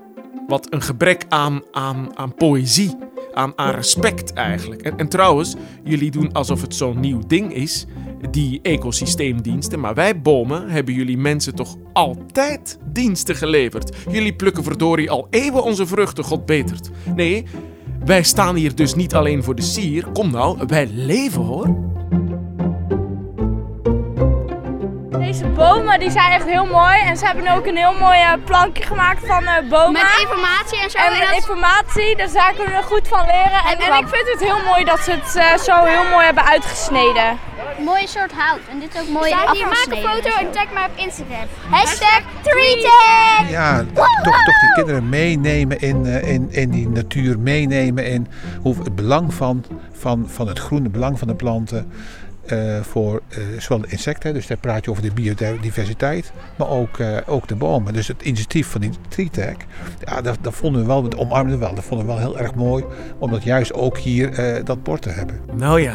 wat 0.47 0.73
een 0.73 0.81
gebrek 0.81 1.25
aan, 1.29 1.61
aan, 1.71 2.17
aan 2.17 2.35
poëzie. 2.35 2.97
Aan, 3.33 3.53
aan 3.55 3.73
respect 3.73 4.33
eigenlijk. 4.33 4.81
En, 4.81 4.97
en 4.97 5.09
trouwens, 5.09 5.55
jullie 5.83 6.11
doen 6.11 6.31
alsof 6.31 6.61
het 6.61 6.75
zo'n 6.75 6.99
nieuw 6.99 7.21
ding 7.27 7.53
is, 7.53 7.85
die 8.31 8.59
ecosysteemdiensten. 8.61 9.79
Maar 9.79 9.93
wij 9.93 10.21
bomen 10.21 10.69
hebben 10.69 10.93
jullie 10.93 11.17
mensen 11.17 11.55
toch 11.55 11.75
altijd 11.93 12.77
diensten 12.85 13.35
geleverd. 13.35 13.95
Jullie 14.11 14.35
plukken 14.35 14.63
verdorie 14.63 15.09
al 15.09 15.27
eeuwen 15.29 15.63
onze 15.63 15.87
vruchten, 15.87 16.23
God 16.23 16.45
betert. 16.45 16.89
Nee, 17.15 17.45
wij 18.05 18.23
staan 18.23 18.55
hier 18.55 18.75
dus 18.75 18.95
niet 18.95 19.15
alleen 19.15 19.43
voor 19.43 19.55
de 19.55 19.61
sier. 19.61 20.05
Kom 20.13 20.31
nou, 20.31 20.57
wij 20.67 20.87
leven 20.87 21.41
hoor. 21.41 21.75
Deze 25.33 25.45
bomen 25.45 25.99
die 25.99 26.11
zijn 26.11 26.31
echt 26.31 26.45
heel 26.45 26.65
mooi. 26.65 26.97
En 26.99 27.17
ze 27.17 27.25
hebben 27.25 27.47
ook 27.47 27.65
een 27.65 27.75
heel 27.75 27.93
mooi 27.99 28.19
eh, 28.19 28.33
plankje 28.45 28.83
gemaakt 28.83 29.27
van 29.27 29.43
eh, 29.43 29.69
bomen. 29.69 29.91
Met 29.91 30.17
informatie 30.21 30.79
en 30.81 30.89
zo. 30.89 30.97
en 30.97 31.13
en 31.13 31.19
dat- 31.19 31.35
informatie, 31.35 32.15
dus 32.15 32.33
daar 32.33 32.53
kunnen 32.55 32.75
we 32.75 32.83
goed 32.83 33.07
van 33.07 33.25
leren. 33.25 33.61
En, 33.69 33.77
en 33.77 33.97
ik 34.03 34.07
vind 34.07 34.27
het 34.31 34.39
heel 34.39 34.59
mooi 34.65 34.83
dat 34.83 34.99
ze 34.99 35.11
het 35.11 35.35
eh, 35.35 35.57
zo 35.57 35.83
heel 35.83 36.03
mooi 36.11 36.25
hebben 36.25 36.45
uitgesneden. 36.45 37.37
mooie 37.79 38.07
soort 38.07 38.31
hout. 38.31 38.59
En 38.69 38.79
dit 38.79 38.99
ook 39.01 39.07
mooi 39.09 39.29
Staat 39.29 39.51
hier, 39.51 39.65
afgesneden. 39.65 40.03
maak 40.03 40.15
een 40.15 40.23
foto 40.23 40.45
en 40.45 40.51
tag 40.51 40.71
me 40.73 40.79
op 40.85 40.95
Instagram. 41.05 41.47
Hashtag 41.69 42.21
TreeTag! 42.41 43.49
Ja, 43.49 43.83
toch, 43.93 44.21
toch 44.23 44.59
die 44.61 44.73
kinderen 44.75 45.09
meenemen 45.09 45.79
in, 45.79 46.05
eh, 46.05 46.33
in, 46.33 46.47
in 46.51 46.69
die 46.69 46.89
natuur, 46.89 47.39
meenemen 47.39 48.05
in 48.07 48.27
hoe, 48.61 48.75
het 48.83 48.95
belang 48.95 49.33
van, 49.33 49.65
van, 49.91 50.25
van 50.29 50.47
het 50.47 50.59
groene, 50.59 50.89
belang 50.89 51.19
van 51.19 51.27
de 51.27 51.35
planten. 51.35 51.91
Uh, 52.51 52.81
voor 52.81 53.21
uh, 53.29 53.59
zowel 53.59 53.81
de 53.81 53.87
insecten, 53.87 54.33
dus 54.33 54.47
daar 54.47 54.57
praat 54.57 54.85
je 54.85 54.91
over 54.91 55.03
de 55.03 55.11
biodiversiteit, 55.11 56.31
maar 56.57 56.69
ook, 56.69 56.97
uh, 56.97 57.17
ook 57.25 57.47
de 57.47 57.55
bomen. 57.55 57.93
Dus 57.93 58.07
het 58.07 58.21
initiatief 58.21 58.67
van 58.67 58.81
die 58.81 58.91
TreeTech, 59.09 59.55
ja, 60.05 60.21
dat, 60.21 60.37
dat 60.41 60.53
vonden 60.53 60.81
we 60.81 60.87
wel, 60.87 61.01
dat 61.01 61.15
omarmden 61.15 61.59
we 61.59 61.65
wel. 61.65 61.75
Dat 61.75 61.83
vonden 61.83 62.07
we 62.07 62.13
wel 62.13 62.21
heel 62.21 62.39
erg 62.39 62.55
mooi, 62.55 62.83
om 63.17 63.31
dat 63.31 63.43
juist 63.43 63.73
ook 63.73 63.97
hier 63.97 64.61
dat 64.63 64.83
bord 64.83 65.01
te 65.01 65.09
hebben. 65.09 65.39
Nou 65.55 65.81
ja, 65.81 65.93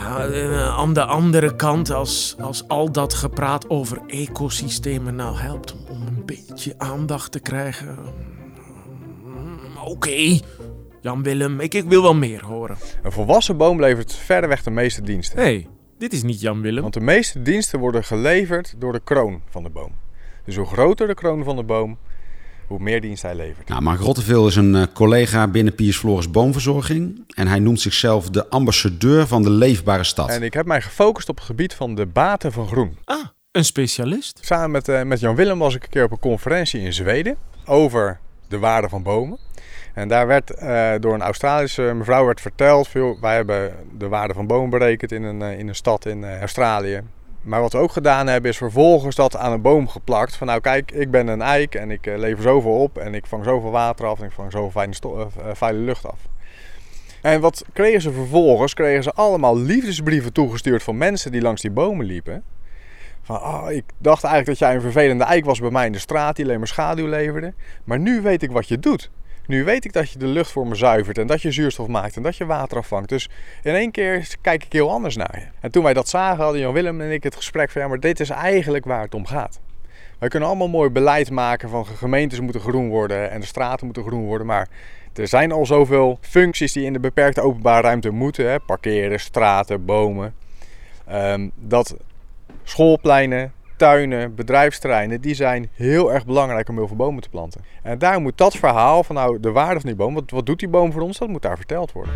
aan 0.76 0.93
de 0.93 1.05
andere 1.05 1.57
kant, 1.57 1.90
als, 1.90 2.37
als 2.40 2.69
al 2.69 2.93
dat 2.93 3.14
gepraat 3.14 3.71
over 3.71 4.00
ecosystemen 4.07 5.14
nou 5.14 5.37
helpt 5.38 5.76
om 5.90 6.02
een 6.07 6.23
beetje 6.26 6.75
aandacht 6.78 7.33
te 7.33 7.40
krijgen. 7.40 7.99
Mm, 9.25 9.59
oké. 9.85 10.40
Jan 11.00 11.23
Willem, 11.23 11.61
ik, 11.61 11.75
ik 11.75 11.85
wil 11.85 12.02
wel 12.02 12.14
meer 12.14 12.45
horen. 12.45 12.76
Een 13.02 13.12
volwassen 13.12 13.57
boom 13.57 13.81
levert 13.81 14.14
verder 14.14 14.49
weg 14.49 14.62
de 14.62 14.71
meeste 14.71 15.02
diensten. 15.02 15.38
Hey, 15.38 15.67
dit 15.99 16.12
is 16.12 16.23
niet 16.23 16.40
Jan 16.40 16.61
Willem. 16.61 16.83
Want 16.83 16.95
de 16.95 17.00
meeste 17.00 17.43
diensten 17.43 17.78
worden 17.78 18.05
geleverd 18.05 18.75
door 18.78 18.93
de 18.93 19.00
kroon 19.05 19.43
van 19.50 19.62
de 19.62 19.69
boom. 19.69 19.93
Dus 20.45 20.57
hoe 20.57 20.67
groter 20.67 21.07
de 21.07 21.14
kroon 21.14 21.45
van 21.45 21.57
de 21.57 21.62
boom, 21.62 21.99
hoe 22.67 22.78
meer 22.78 23.00
dienst 23.00 23.23
hij 23.23 23.35
levert. 23.35 23.69
Nou, 23.69 23.83
Mark 23.83 24.00
Rotteveel 24.00 24.47
is 24.47 24.57
een 24.57 24.75
uh, 24.75 24.83
collega 24.95 25.49
binnen 25.49 25.75
Piers 25.75 25.97
Floris 25.97 26.31
Boomverzorging. 26.31 27.25
En 27.35 27.47
hij 27.47 27.59
noemt 27.59 27.81
zichzelf 27.81 28.31
de 28.31 28.49
ambassadeur 28.49 29.26
van 29.26 29.43
de 29.43 29.50
leefbare 29.50 30.05
stad. 30.05 30.28
En 30.28 30.43
ik 30.43 30.55
heb 30.55 30.67
mij 30.67 30.83
gefocust 30.83 31.28
op 31.28 31.37
het 31.37 31.45
gebied 31.45 31.75
van 31.75 31.95
de 31.95 32.07
baten 32.07 32.52
van 32.52 32.67
groen. 32.67 32.99
Ah, 33.05 33.26
een 33.52 33.64
specialist? 33.64 34.38
Samen 34.43 34.71
met, 34.71 34.88
uh, 34.88 35.02
met 35.02 35.21
Jan 35.21 35.35
Willem 35.35 35.59
was 35.59 35.75
ik 35.75 35.83
een 35.83 35.90
keer 35.90 36.05
op 36.05 36.11
een 36.11 36.19
conferentie 36.19 36.81
in 36.81 36.93
Zweden 36.93 37.37
over 37.64 38.21
de 38.49 38.59
waarde 38.59 38.88
van 38.88 39.02
bomen. 39.02 39.38
En 39.99 40.09
daar 40.09 40.26
werd 40.26 40.62
uh, 40.62 40.90
door 41.00 41.14
een 41.14 41.23
Australische 41.23 41.83
mevrouw 41.83 42.25
werd 42.25 42.40
verteld: 42.40 42.88
veel, 42.88 43.19
wij 43.21 43.35
hebben 43.35 43.75
de 43.99 44.09
waarde 44.09 44.35
van 44.35 44.47
bomen 44.47 44.71
berekend 44.71 45.12
in 45.12 45.23
een, 45.23 45.40
uh, 45.40 45.59
in 45.59 45.69
een 45.69 45.75
stad 45.75 46.07
in 46.07 46.23
uh, 46.23 46.40
Australië. 46.40 47.00
Maar 47.43 47.61
wat 47.61 47.73
we 47.73 47.78
ook 47.78 47.93
gedaan 47.93 48.26
hebben, 48.26 48.50
is 48.50 48.57
vervolgens 48.57 49.17
dat 49.17 49.37
aan 49.37 49.52
een 49.52 49.62
boom 49.62 49.88
geplakt. 49.88 50.37
Van 50.37 50.47
nou 50.47 50.61
kijk, 50.61 50.90
ik 50.90 51.11
ben 51.11 51.26
een 51.26 51.43
eik 51.43 51.75
en 51.75 51.90
ik 51.90 52.07
lever 52.07 52.43
zoveel 52.43 52.83
op 52.83 52.99
en 52.99 53.14
ik 53.14 53.26
vang 53.26 53.45
zoveel 53.45 53.71
water 53.71 54.07
af 54.07 54.19
en 54.19 54.25
ik 54.25 54.33
vang 54.33 54.52
zoveel 54.52 54.71
fijne, 54.71 54.95
fijne 55.55 55.78
lucht 55.78 56.07
af. 56.07 56.19
En 57.23 57.40
wat 57.40 57.64
kregen 57.73 58.00
ze 58.00 58.12
vervolgens? 58.12 58.75
Kregen 58.75 59.02
ze 59.02 59.12
allemaal 59.12 59.59
liefdesbrieven 59.59 60.33
toegestuurd 60.33 60.83
van 60.83 60.97
mensen 60.97 61.33
die 61.33 61.40
langs 61.43 61.62
die 61.62 61.71
bomen 61.71 62.07
liepen. 62.07 62.43
Van, 63.23 63.37
oh, 63.37 63.71
ik 63.71 63.85
dacht 63.99 64.25
eigenlijk 64.25 64.59
dat 64.59 64.69
jij 64.69 64.76
een 64.76 64.83
vervelende 64.83 65.25
eik 65.25 65.45
was 65.45 65.61
bij 65.61 65.71
mij 65.71 65.87
in 65.87 65.93
de 65.93 65.99
straat 65.99 66.37
die 66.37 66.45
alleen 66.45 66.59
maar 66.59 66.69
schaduw 66.69 67.07
leverde. 67.07 67.55
Maar 67.85 67.99
nu 67.99 68.21
weet 68.21 68.43
ik 68.43 68.50
wat 68.50 68.69
je 68.69 68.78
doet. 68.78 69.11
Nu 69.49 69.64
weet 69.64 69.85
ik 69.85 69.93
dat 69.93 70.11
je 70.11 70.19
de 70.19 70.26
lucht 70.26 70.50
voor 70.50 70.67
me 70.67 70.75
zuivert 70.75 71.19
en 71.19 71.26
dat 71.26 71.43
je 71.43 71.50
zuurstof 71.50 71.87
maakt 71.87 72.17
en 72.17 72.23
dat 72.23 72.37
je 72.37 72.47
water 72.47 72.78
afvangt. 72.78 73.09
Dus 73.09 73.28
in 73.62 73.75
één 73.75 73.90
keer 73.90 74.28
kijk 74.40 74.64
ik 74.64 74.73
heel 74.73 74.90
anders 74.90 75.17
naar 75.17 75.38
je. 75.38 75.47
En 75.61 75.71
toen 75.71 75.83
wij 75.83 75.95
dat 75.95 76.09
zagen, 76.09 76.43
hadden 76.43 76.61
Jan 76.61 76.73
Willem 76.73 77.00
en 77.00 77.11
ik 77.11 77.23
het 77.23 77.37
gesprek 77.37 77.71
van 77.71 77.83
ja, 77.83 77.88
maar 77.88 78.00
dit 78.00 78.21
is 78.21 78.31
eigenlijk 78.31 78.85
waar 78.85 79.02
het 79.02 79.14
om 79.14 79.26
gaat. 79.26 79.61
Wij 80.19 80.28
kunnen 80.28 80.49
allemaal 80.49 80.69
mooi 80.69 80.90
beleid 80.90 81.31
maken 81.31 81.69
van 81.69 81.87
gemeentes 81.87 82.40
moeten 82.40 82.61
groen 82.61 82.88
worden 82.88 83.31
en 83.31 83.40
de 83.40 83.47
straten 83.47 83.87
moeten 83.87 84.05
groen 84.05 84.25
worden, 84.25 84.47
maar 84.47 84.69
er 85.14 85.28
zijn 85.28 85.52
al 85.52 85.67
zoveel 85.67 86.19
functies 86.21 86.73
die 86.73 86.85
in 86.85 86.93
de 86.93 87.00
beperkte 87.00 87.40
openbare 87.40 87.83
ruimte 87.83 88.11
moeten. 88.11 88.50
Hè? 88.50 88.61
Parkeren, 88.61 89.21
straten, 89.21 89.85
bomen. 89.85 90.35
Um, 91.12 91.50
dat 91.55 91.97
schoolpleinen, 92.62 93.52
tuinen, 93.79 94.35
bedrijfsterreinen, 94.35 95.21
die 95.21 95.35
zijn 95.35 95.71
heel 95.73 96.13
erg 96.13 96.27
belangrijk 96.27 96.69
om 96.69 96.77
heel 96.77 96.87
veel 96.87 96.97
bomen 96.97 97.23
te 97.23 97.29
planten. 97.29 97.61
En 97.83 97.99
daar 97.99 98.21
moet 98.21 98.39
dat 98.39 98.57
verhaal 98.57 99.05
van 99.05 99.15
nou, 99.15 99.41
de 99.41 99.51
waarde 99.51 99.81
van 99.81 99.89
die 99.89 99.99
boom, 99.99 100.15
wat, 100.15 100.31
wat 100.31 100.47
doet 100.47 100.59
die 100.59 100.69
boom 100.69 100.93
voor 100.93 101.03
ons, 101.03 101.19
dat 101.19 101.29
moet 101.29 101.43
daar 101.43 101.57
verteld 101.57 101.93
worden. 101.93 102.13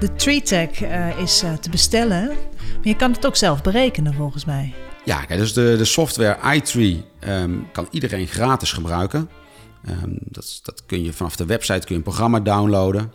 De 0.00 0.14
TreeTech 0.14 0.82
uh, 0.82 1.18
is 1.18 1.44
uh, 1.44 1.52
te 1.52 1.70
bestellen, 1.70 2.26
maar 2.26 2.36
je 2.82 2.96
kan 2.96 3.12
het 3.12 3.26
ook 3.26 3.36
zelf 3.36 3.62
berekenen 3.62 4.14
volgens 4.14 4.44
mij. 4.44 4.74
Ja, 5.04 5.24
kijk, 5.24 5.38
dus 5.38 5.52
de, 5.52 5.74
de 5.76 5.84
software 5.84 6.54
iTree 6.54 7.04
um, 7.28 7.66
kan 7.72 7.86
iedereen 7.90 8.26
gratis 8.26 8.72
gebruiken. 8.72 9.30
Um, 9.88 10.18
dat, 10.20 10.60
dat 10.62 10.82
kun 10.86 11.04
je 11.04 11.12
vanaf 11.12 11.36
de 11.36 11.46
website 11.46 11.78
kun 11.78 11.88
je 11.88 11.94
een 11.94 12.02
programma 12.02 12.40
downloaden. 12.40 13.12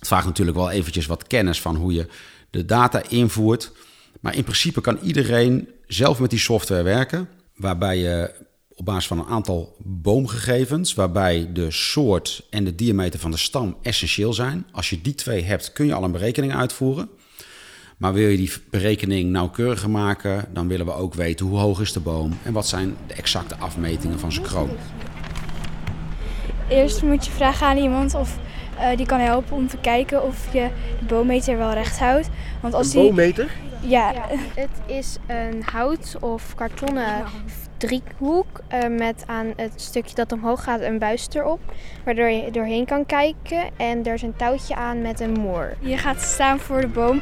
Het 0.00 0.08
vraagt 0.08 0.26
natuurlijk 0.26 0.56
wel 0.56 0.70
eventjes 0.70 1.06
wat 1.06 1.26
kennis 1.26 1.60
van 1.60 1.76
hoe 1.76 1.92
je 1.92 2.06
de 2.50 2.64
data 2.64 3.02
invoert. 3.08 3.72
Maar 4.20 4.36
in 4.36 4.42
principe 4.42 4.80
kan 4.80 4.98
iedereen 5.02 5.68
zelf 5.86 6.20
met 6.20 6.30
die 6.30 6.38
software 6.38 6.82
werken, 6.82 7.28
waarbij 7.56 7.98
je 7.98 8.34
op 8.74 8.84
basis 8.84 9.06
van 9.06 9.18
een 9.18 9.26
aantal 9.26 9.76
boomgegevens, 9.78 10.94
waarbij 10.94 11.50
de 11.52 11.70
soort 11.70 12.46
en 12.50 12.64
de 12.64 12.74
diameter 12.74 13.20
van 13.20 13.30
de 13.30 13.36
stam 13.36 13.76
essentieel 13.82 14.32
zijn. 14.32 14.66
Als 14.72 14.90
je 14.90 15.00
die 15.00 15.14
twee 15.14 15.42
hebt, 15.42 15.72
kun 15.72 15.86
je 15.86 15.94
al 15.94 16.04
een 16.04 16.12
berekening 16.12 16.54
uitvoeren. 16.54 17.08
Maar 17.96 18.12
wil 18.12 18.28
je 18.28 18.36
die 18.36 18.52
berekening 18.70 19.30
nauwkeuriger 19.30 19.90
maken, 19.90 20.44
dan 20.52 20.68
willen 20.68 20.86
we 20.86 20.92
ook 20.92 21.14
weten 21.14 21.46
hoe 21.46 21.58
hoog 21.58 21.80
is 21.80 21.92
de 21.92 22.00
boom 22.00 22.38
en 22.42 22.52
wat 22.52 22.66
zijn 22.66 22.96
de 23.06 23.14
exacte 23.14 23.56
afmetingen 23.56 24.18
van 24.18 24.32
zijn 24.32 24.44
kroon. 24.44 24.70
Eerst 26.68 27.02
moet 27.02 27.24
je 27.24 27.30
vragen 27.30 27.66
aan 27.66 27.76
iemand 27.76 28.14
of 28.14 28.38
uh, 28.80 28.96
die 28.96 29.06
kan 29.06 29.20
helpen 29.20 29.56
om 29.56 29.68
te 29.68 29.76
kijken 29.76 30.22
of 30.22 30.52
je 30.52 30.68
de 30.98 31.04
boommeter 31.04 31.58
wel 31.58 31.72
recht 31.72 31.98
houdt. 31.98 32.28
Want 32.60 32.74
als 32.74 32.94
een 32.94 33.02
boommeter? 33.02 33.50
Die, 33.80 33.90
ja. 33.90 34.12
Het 34.54 34.80
is 34.86 35.16
een 35.26 35.62
hout 35.72 36.16
of 36.20 36.54
kartonnen 36.54 37.24
driehoek 37.80 38.60
uh, 38.74 38.98
met 38.98 39.24
aan 39.26 39.52
het 39.56 39.72
stukje 39.76 40.14
dat 40.14 40.32
omhoog 40.32 40.64
gaat 40.64 40.80
een 40.80 40.98
buis 40.98 41.28
erop. 41.32 41.60
Waardoor 42.04 42.28
je 42.28 42.50
doorheen 42.50 42.84
kan 42.84 43.06
kijken 43.06 43.70
en 43.76 44.04
er 44.04 44.14
is 44.14 44.22
een 44.22 44.36
touwtje 44.36 44.74
aan 44.74 45.02
met 45.02 45.20
een 45.20 45.32
moer. 45.32 45.76
Je 45.80 45.96
gaat 45.96 46.20
staan 46.20 46.58
voor 46.58 46.80
de 46.80 46.86
boom. 46.86 47.20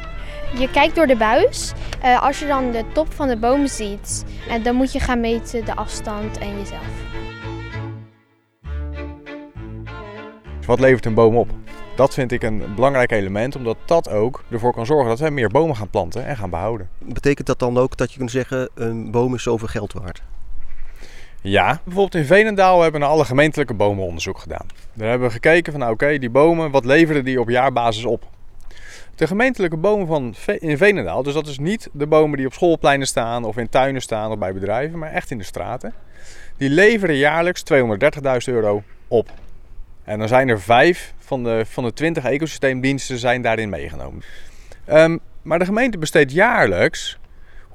Je 0.57 0.71
kijkt 0.71 0.95
door 0.95 1.07
de 1.07 1.15
buis. 1.15 1.71
Uh, 2.05 2.23
als 2.23 2.39
je 2.39 2.47
dan 2.47 2.71
de 2.71 2.83
top 2.93 3.13
van 3.13 3.27
de 3.27 3.37
boom 3.37 3.67
ziet, 3.67 4.25
en 4.49 4.63
dan 4.63 4.75
moet 4.75 4.91
je 4.91 4.99
gaan 4.99 5.19
meten 5.19 5.65
de 5.65 5.75
afstand 5.75 6.37
en 6.37 6.57
jezelf. 6.57 7.08
Wat 10.69 10.79
levert 10.79 11.05
een 11.05 11.13
boom 11.13 11.35
op? 11.35 11.49
Dat 11.95 12.13
vind 12.13 12.31
ik 12.31 12.43
een 12.43 12.63
belangrijk 12.75 13.11
element, 13.11 13.55
omdat 13.55 13.77
dat 13.85 14.09
ook 14.09 14.43
ervoor 14.49 14.73
kan 14.73 14.85
zorgen 14.85 15.09
dat 15.09 15.19
wij 15.19 15.31
meer 15.31 15.49
bomen 15.49 15.75
gaan 15.75 15.89
planten 15.89 16.25
en 16.25 16.37
gaan 16.37 16.49
behouden. 16.49 16.89
Betekent 16.97 17.47
dat 17.47 17.59
dan 17.59 17.77
ook 17.77 17.97
dat 17.97 18.11
je 18.11 18.17
kunt 18.17 18.31
zeggen, 18.31 18.69
een 18.73 19.11
boom 19.11 19.33
is 19.33 19.43
zoveel 19.43 19.67
geld 19.67 19.93
waard? 19.93 20.21
Ja, 21.41 21.81
bijvoorbeeld 21.83 22.15
in 22.15 22.25
Veenendaal 22.25 22.81
hebben 22.81 22.99
we 22.99 23.05
naar 23.05 23.15
alle 23.15 23.25
gemeentelijke 23.25 23.73
bomen 23.73 24.05
onderzoek 24.05 24.39
gedaan. 24.39 24.65
Daar 24.93 25.09
hebben 25.09 25.27
we 25.27 25.33
gekeken 25.33 25.71
van, 25.71 25.81
nou, 25.81 25.93
oké, 25.93 26.17
die 26.17 26.29
bomen, 26.29 26.71
wat 26.71 26.85
leveren 26.85 27.25
die 27.25 27.39
op 27.39 27.49
jaarbasis 27.49 28.05
op? 28.05 28.27
De 29.15 29.27
gemeentelijke 29.27 29.77
bomen 29.77 30.07
van 30.07 30.35
in 30.59 30.77
Veenendaal, 30.77 31.23
dus 31.23 31.33
dat 31.33 31.47
is 31.47 31.59
niet 31.59 31.89
de 31.91 32.07
bomen 32.07 32.37
die 32.37 32.45
op 32.45 32.53
schoolpleinen 32.53 33.07
staan 33.07 33.43
of 33.43 33.57
in 33.57 33.69
tuinen 33.69 34.01
staan 34.01 34.31
of 34.31 34.37
bij 34.37 34.53
bedrijven, 34.53 34.99
maar 34.99 35.11
echt 35.11 35.31
in 35.31 35.37
de 35.37 35.43
straten. 35.43 35.93
Die 36.57 36.69
leveren 36.69 37.15
jaarlijks 37.15 37.63
230.000 37.73 38.53
euro 38.53 38.83
op. 39.07 39.29
En 40.09 40.19
dan 40.19 40.27
zijn 40.27 40.49
er 40.49 40.61
vijf 40.61 41.13
van 41.17 41.43
de, 41.43 41.65
van 41.65 41.83
de 41.83 41.93
20 41.93 42.23
ecosysteemdiensten 42.23 43.17
zijn 43.17 43.41
daarin 43.41 43.69
meegenomen. 43.69 44.23
Um, 44.89 45.19
maar 45.41 45.59
de 45.59 45.65
gemeente 45.65 45.97
besteedt 45.97 46.31
jaarlijks 46.31 47.19
150.000 47.67 47.71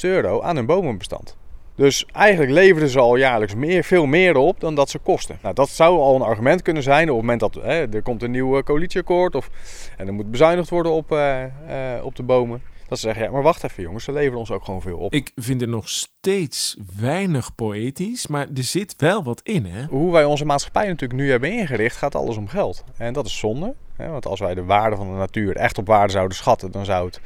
euro 0.00 0.42
aan 0.42 0.56
hun 0.56 0.66
bomenbestand. 0.66 1.36
Dus 1.74 2.06
eigenlijk 2.12 2.52
leveren 2.52 2.88
ze 2.88 3.00
al 3.00 3.16
jaarlijks 3.16 3.54
meer, 3.54 3.84
veel 3.84 4.06
meer 4.06 4.36
op 4.36 4.60
dan 4.60 4.74
dat 4.74 4.90
ze 4.90 4.98
kosten. 4.98 5.38
Nou, 5.42 5.54
dat 5.54 5.68
zou 5.68 5.98
al 5.98 6.14
een 6.14 6.22
argument 6.22 6.62
kunnen 6.62 6.82
zijn 6.82 7.10
op 7.10 7.16
het 7.16 7.26
moment 7.26 7.40
dat 7.40 7.54
hè, 7.54 7.92
er 7.92 8.02
komt 8.02 8.22
een 8.22 8.30
nieuw 8.30 8.62
coalitieakkoord 8.62 9.34
of 9.34 9.50
en 9.96 10.06
er 10.06 10.12
moet 10.12 10.30
bezuinigd 10.30 10.70
worden 10.70 10.92
op, 10.92 11.12
uh, 11.12 11.42
uh, 11.42 12.04
op 12.04 12.16
de 12.16 12.22
bomen. 12.22 12.62
Dat 12.94 13.02
ze 13.02 13.08
zeggen, 13.08 13.26
ja, 13.26 13.32
maar 13.32 13.42
wacht 13.42 13.64
even 13.64 13.82
jongens, 13.82 14.04
ze 14.04 14.12
leveren 14.12 14.38
ons 14.38 14.50
ook 14.50 14.64
gewoon 14.64 14.82
veel 14.82 14.98
op. 14.98 15.12
Ik 15.12 15.32
vind 15.36 15.60
het 15.60 15.70
nog 15.70 15.88
steeds 15.88 16.76
weinig 17.00 17.54
poëtisch, 17.54 18.26
maar 18.26 18.48
er 18.54 18.62
zit 18.62 18.94
wel 18.96 19.22
wat 19.22 19.40
in, 19.42 19.66
hè? 19.66 19.84
Hoe 19.84 20.12
wij 20.12 20.24
onze 20.24 20.44
maatschappij 20.44 20.86
natuurlijk 20.86 21.20
nu 21.20 21.30
hebben 21.30 21.52
ingericht, 21.52 21.96
gaat 21.96 22.14
alles 22.14 22.36
om 22.36 22.48
geld. 22.48 22.84
En 22.96 23.12
dat 23.12 23.26
is 23.26 23.38
zonde, 23.38 23.74
hè? 23.96 24.08
want 24.08 24.26
als 24.26 24.40
wij 24.40 24.54
de 24.54 24.64
waarde 24.64 24.96
van 24.96 25.06
de 25.06 25.16
natuur 25.16 25.56
echt 25.56 25.78
op 25.78 25.86
waarde 25.86 26.12
zouden 26.12 26.36
schatten, 26.36 26.70
dan 26.70 26.84
zou 26.84 27.06
het 27.06 27.20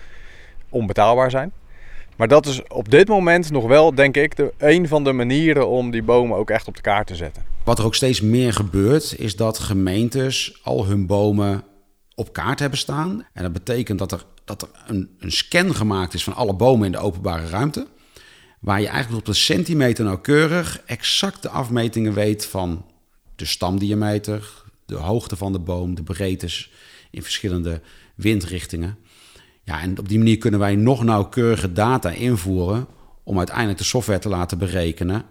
onbetaalbaar 0.69 1.31
zijn. 1.31 1.53
Maar 2.17 2.29
dat 2.29 2.47
is 2.47 2.63
op 2.69 2.91
dit 2.91 3.09
moment 3.09 3.51
nog 3.51 3.67
wel, 3.67 3.95
denk 3.95 4.17
ik, 4.17 4.37
de, 4.37 4.53
een 4.59 4.89
van 4.89 5.05
de 5.05 5.13
manieren 5.13 5.69
om 5.69 5.91
die 5.91 6.03
bomen 6.03 6.37
ook 6.37 6.51
echt 6.51 6.69
op 6.69 6.77
de 6.77 6.83
kaart 6.83 7.07
te 7.07 7.17
zetten. 7.17 7.43
Wat 7.65 7.79
er 7.79 7.85
ook 7.85 7.95
steeds 7.95 8.21
meer 8.21 8.53
gebeurt, 8.53 9.15
is 9.19 9.37
dat 9.37 9.59
gemeentes 9.59 10.61
al 10.63 10.87
hun 10.87 11.07
bomen 11.07 11.65
op 12.19 12.33
kaart 12.33 12.59
hebben 12.59 12.79
staan. 12.79 13.27
En 13.33 13.43
dat 13.43 13.53
betekent 13.53 13.99
dat 13.99 14.13
er, 14.13 14.25
dat 14.45 14.63
er 14.63 14.69
een, 14.87 15.17
een 15.19 15.33
scan 15.33 15.75
gemaakt 15.75 16.15
is 16.15 16.25
van 16.25 16.35
alle 16.35 16.55
bomen 16.55 16.87
in 16.87 16.93
de 16.93 16.99
openbare 16.99 17.49
ruimte. 17.49 17.87
Waar 18.61 18.81
je 18.81 18.87
eigenlijk 18.87 19.19
op 19.19 19.35
de 19.35 19.41
centimeter 19.41 20.05
nauwkeurig 20.05 20.83
exact 20.87 21.43
de 21.43 21.49
afmetingen 21.49 22.13
weet 22.13 22.47
van 22.47 22.87
de 23.37 23.45
stamdiameter, 23.45 24.65
de 24.87 24.95
hoogte 24.95 25.37
van 25.37 25.53
de 25.53 25.59
boom, 25.59 25.95
de 25.95 26.03
breedtes 26.03 26.71
in 27.11 27.23
verschillende 27.23 27.81
windrichtingen. 28.15 28.99
Ja, 29.65 29.81
en 29.81 29.99
op 29.99 30.09
die 30.09 30.19
manier 30.19 30.39
kunnen 30.39 30.61
wij 30.61 30.77
nog 30.77 31.05
nauwkeuriger 31.05 31.75
data 31.75 32.11
invoeren 32.11 32.87
om 33.23 33.39
uiteindelijk 33.39 33.79
de 33.79 33.85
software 33.85 34.19
te 34.19 34.29
laten 34.29 34.59
berekenen 34.59 35.25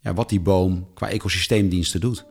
ja, 0.00 0.14
wat 0.14 0.28
die 0.28 0.40
boom 0.40 0.88
qua 0.94 1.08
ecosysteemdiensten 1.08 2.00
doet. 2.00 2.24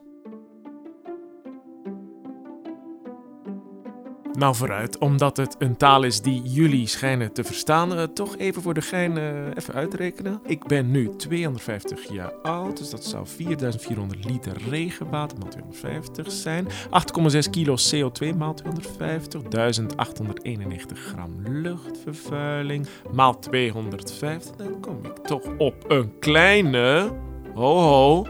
Nou 4.37 4.55
vooruit, 4.55 4.97
omdat 4.97 5.37
het 5.37 5.55
een 5.59 5.77
taal 5.77 6.03
is 6.03 6.21
die 6.21 6.41
jullie 6.41 6.87
schijnen 6.87 7.33
te 7.33 7.43
verstaan, 7.43 7.93
uh, 7.93 8.03
toch 8.03 8.37
even 8.37 8.61
voor 8.61 8.73
de 8.73 8.81
gein 8.81 9.17
uh, 9.17 9.55
even 9.55 9.73
uitrekenen. 9.73 10.39
Ik 10.45 10.67
ben 10.67 10.91
nu 10.91 11.15
250 11.15 12.11
jaar 12.11 12.31
oud, 12.41 12.77
dus 12.77 12.89
dat 12.89 13.05
zou 13.05 13.27
4400 13.27 14.25
liter 14.25 14.57
regenwater 14.69 15.37
maal 15.37 15.49
250 15.49 16.31
zijn. 16.31 16.67
8,6 16.67 17.49
kilo 17.51 17.75
CO2 17.75 18.37
maal 18.37 18.53
250, 18.53 19.41
1891 19.41 20.99
gram 20.99 21.31
luchtvervuiling 21.43 22.87
maal 23.11 23.39
250. 23.39 24.55
Dan 24.55 24.79
kom 24.79 24.99
ik 25.05 25.17
toch 25.17 25.43
op 25.57 25.85
een 25.87 26.19
kleine... 26.19 27.11
Ho 27.53 27.77
ho, 27.77 28.25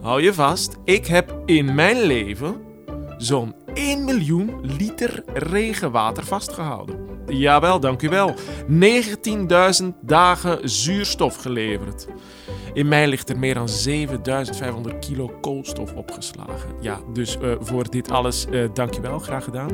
hou 0.00 0.22
je 0.22 0.34
vast. 0.34 0.76
Ik 0.84 1.06
heb 1.06 1.42
in 1.46 1.74
mijn 1.74 2.00
leven 2.00 2.68
zo'n 3.22 3.54
1 3.74 4.04
miljoen 4.04 4.58
liter 4.62 5.22
regenwater 5.34 6.24
vastgehouden. 6.24 6.96
Jawel, 7.26 7.80
dank 7.80 8.02
u 8.02 8.08
wel. 8.08 8.34
19.000 9.82 9.86
dagen 10.00 10.68
zuurstof 10.68 11.36
geleverd. 11.36 12.06
In 12.72 12.88
mij 12.88 13.08
ligt 13.08 13.28
er 13.28 13.38
meer 13.38 13.54
dan 13.54 13.68
7500 13.68 15.06
kilo 15.06 15.32
koolstof 15.40 15.94
opgeslagen. 15.94 16.74
Ja, 16.80 17.00
dus 17.12 17.36
uh, 17.42 17.54
voor 17.60 17.90
dit 17.90 18.10
alles 18.10 18.46
uh, 18.50 18.68
dank 18.74 18.96
u 18.96 19.00
wel, 19.00 19.18
graag 19.18 19.44
gedaan. 19.44 19.70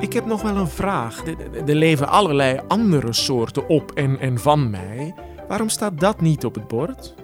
Ik 0.00 0.12
heb 0.12 0.26
nog 0.26 0.42
wel 0.42 0.56
een 0.56 0.68
vraag. 0.68 1.22
Er 1.66 1.74
leven 1.74 2.08
allerlei 2.08 2.60
andere 2.68 3.12
soorten 3.12 3.68
op 3.68 3.92
en, 3.92 4.18
en 4.18 4.38
van 4.38 4.70
mij. 4.70 5.14
Waarom 5.48 5.68
staat 5.68 6.00
dat 6.00 6.20
niet 6.20 6.44
op 6.44 6.54
het 6.54 6.68
bord? 6.68 7.14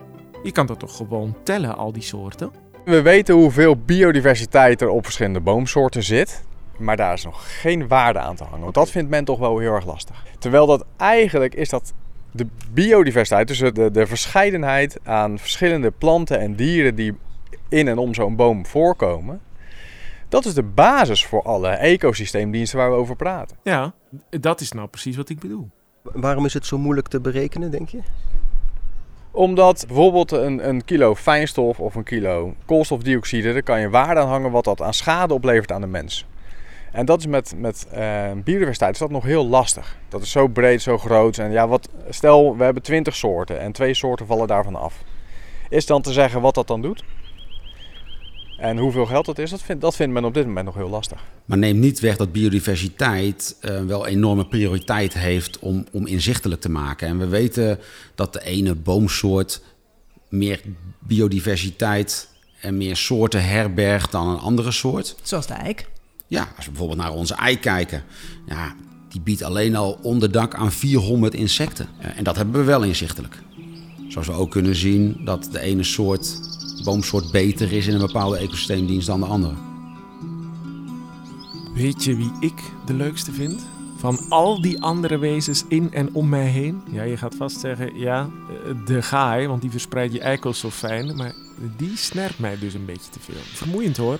Je 0.42 0.52
kan 0.52 0.66
dat 0.66 0.78
toch 0.78 0.96
gewoon 0.96 1.36
tellen, 1.44 1.76
al 1.76 1.92
die 1.92 2.02
soorten? 2.02 2.50
We 2.86 3.02
weten 3.02 3.34
hoeveel 3.34 3.76
biodiversiteit 3.76 4.80
er 4.80 4.88
op 4.88 5.04
verschillende 5.04 5.40
boomsoorten 5.40 6.02
zit. 6.02 6.44
Maar 6.78 6.96
daar 6.96 7.12
is 7.12 7.24
nog 7.24 7.60
geen 7.60 7.88
waarde 7.88 8.18
aan 8.18 8.36
te 8.36 8.44
hangen. 8.44 8.60
Want 8.60 8.74
dat 8.74 8.90
vindt 8.90 9.10
men 9.10 9.24
toch 9.24 9.38
wel 9.38 9.58
heel 9.58 9.72
erg 9.72 9.86
lastig. 9.86 10.24
Terwijl 10.38 10.66
dat 10.66 10.84
eigenlijk 10.96 11.54
is 11.54 11.68
dat 11.68 11.92
de 12.30 12.46
biodiversiteit, 12.70 13.48
dus 13.48 13.58
de, 13.58 13.90
de 13.90 14.06
verscheidenheid 14.06 14.98
aan 15.04 15.38
verschillende 15.38 15.90
planten 15.90 16.38
en 16.38 16.54
dieren 16.54 16.94
die 16.94 17.14
in 17.68 17.88
en 17.88 17.98
om 17.98 18.14
zo'n 18.14 18.36
boom 18.36 18.66
voorkomen. 18.66 19.40
Dat 20.28 20.44
is 20.44 20.54
de 20.54 20.62
basis 20.62 21.26
voor 21.26 21.42
alle 21.42 21.68
ecosysteemdiensten 21.68 22.78
waar 22.78 22.90
we 22.90 22.96
over 22.96 23.16
praten. 23.16 23.56
Ja, 23.62 23.94
dat 24.30 24.60
is 24.60 24.72
nou 24.72 24.88
precies 24.88 25.16
wat 25.16 25.28
ik 25.28 25.38
bedoel. 25.38 25.68
Waarom 26.02 26.44
is 26.44 26.54
het 26.54 26.66
zo 26.66 26.78
moeilijk 26.78 27.08
te 27.08 27.20
berekenen, 27.20 27.70
denk 27.70 27.88
je? 27.88 28.00
Omdat 29.36 29.84
bijvoorbeeld 29.86 30.32
een, 30.32 30.68
een 30.68 30.84
kilo 30.84 31.14
fijnstof 31.14 31.80
of 31.80 31.94
een 31.94 32.02
kilo 32.02 32.54
koolstofdioxide, 32.64 33.52
daar 33.52 33.62
kan 33.62 33.80
je 33.80 33.90
waarde 33.90 34.20
aan 34.20 34.28
hangen 34.28 34.50
wat 34.50 34.64
dat 34.64 34.82
aan 34.82 34.94
schade 34.94 35.34
oplevert 35.34 35.72
aan 35.72 35.80
de 35.80 35.86
mens. 35.86 36.26
En 36.92 37.06
dat 37.06 37.18
is 37.18 37.26
met, 37.26 37.54
met 37.56 37.86
uh, 37.94 38.30
biodiversiteit 38.44 38.92
is 38.92 38.98
dat 38.98 39.10
nog 39.10 39.24
heel 39.24 39.46
lastig. 39.46 39.98
Dat 40.08 40.22
is 40.22 40.30
zo 40.30 40.46
breed, 40.46 40.82
zo 40.82 40.98
groot. 40.98 41.38
En 41.38 41.50
ja, 41.50 41.68
wat, 41.68 41.88
stel, 42.08 42.56
we 42.56 42.64
hebben 42.64 42.82
20 42.82 43.16
soorten 43.16 43.60
en 43.60 43.72
twee 43.72 43.94
soorten 43.94 44.26
vallen 44.26 44.46
daarvan 44.46 44.76
af. 44.76 45.02
Is 45.68 45.86
dan 45.86 46.02
te 46.02 46.12
zeggen 46.12 46.40
wat 46.40 46.54
dat 46.54 46.66
dan 46.66 46.82
doet? 46.82 47.04
En 48.58 48.78
hoeveel 48.78 49.06
geld 49.06 49.26
dat 49.26 49.38
is, 49.38 49.50
dat, 49.50 49.62
vindt, 49.62 49.82
dat 49.82 49.96
vindt 49.96 50.12
men 50.12 50.24
op 50.24 50.34
dit 50.34 50.46
moment 50.46 50.66
nog 50.66 50.74
heel 50.74 50.88
lastig. 50.88 51.24
Maar 51.44 51.58
neem 51.58 51.78
niet 51.78 52.00
weg 52.00 52.16
dat 52.16 52.32
biodiversiteit 52.32 53.56
uh, 53.60 53.84
wel 53.84 54.06
enorme 54.06 54.46
prioriteit 54.46 55.14
heeft 55.14 55.58
om, 55.58 55.86
om 55.92 56.06
inzichtelijk 56.06 56.60
te 56.60 56.70
maken. 56.70 57.08
En 57.08 57.18
we 57.18 57.26
weten 57.26 57.78
dat 58.14 58.32
de 58.32 58.44
ene 58.44 58.74
boomsoort 58.74 59.62
meer 60.28 60.60
biodiversiteit 60.98 62.28
en 62.60 62.76
meer 62.76 62.96
soorten 62.96 63.44
herbergt 63.44 64.12
dan 64.12 64.28
een 64.28 64.38
andere 64.38 64.70
soort. 64.70 65.16
Zoals 65.22 65.46
de 65.46 65.54
eik. 65.54 65.88
Ja, 66.26 66.48
als 66.56 66.64
we 66.64 66.70
bijvoorbeeld 66.70 67.00
naar 67.00 67.12
onze 67.12 67.34
eik 67.34 67.60
kijken. 67.60 68.04
Ja, 68.46 68.74
die 69.08 69.20
biedt 69.20 69.42
alleen 69.42 69.76
al 69.76 69.98
onderdak 70.02 70.54
aan 70.54 70.72
400 70.72 71.34
insecten. 71.34 71.88
En 72.16 72.24
dat 72.24 72.36
hebben 72.36 72.60
we 72.60 72.66
wel 72.66 72.82
inzichtelijk. 72.82 73.42
Zoals 74.08 74.26
we 74.26 74.32
ook 74.32 74.50
kunnen 74.50 74.74
zien 74.74 75.20
dat 75.24 75.48
de 75.52 75.60
ene 75.60 75.82
soort 75.82 76.40
boomsoort 76.86 77.30
beter 77.30 77.72
is 77.72 77.86
in 77.86 77.94
een 77.94 78.06
bepaalde 78.06 78.36
ecosysteemdienst 78.36 79.06
dan 79.06 79.20
de 79.20 79.26
andere. 79.26 79.54
Weet 81.74 82.04
je 82.04 82.16
wie 82.16 82.32
ik 82.40 82.62
de 82.86 82.94
leukste 82.94 83.32
vind? 83.32 83.66
Van 83.96 84.18
al 84.28 84.60
die 84.60 84.82
andere 84.82 85.18
wezens 85.18 85.64
in 85.68 85.92
en 85.92 86.14
om 86.14 86.28
mij 86.28 86.46
heen. 86.46 86.82
Ja, 86.90 87.02
je 87.02 87.16
gaat 87.16 87.34
vast 87.34 87.60
zeggen, 87.60 87.98
ja, 87.98 88.30
de 88.84 89.02
gaai, 89.02 89.46
want 89.46 89.60
die 89.60 89.70
verspreidt 89.70 90.12
je 90.12 90.20
eikels 90.20 90.58
zo 90.58 90.70
fijn. 90.70 91.16
Maar 91.16 91.34
die 91.76 91.96
snert 91.96 92.38
mij 92.38 92.58
dus 92.58 92.74
een 92.74 92.84
beetje 92.84 93.10
te 93.10 93.20
veel. 93.20 93.40
Vermoeiend 93.42 93.96
hoor. 93.96 94.18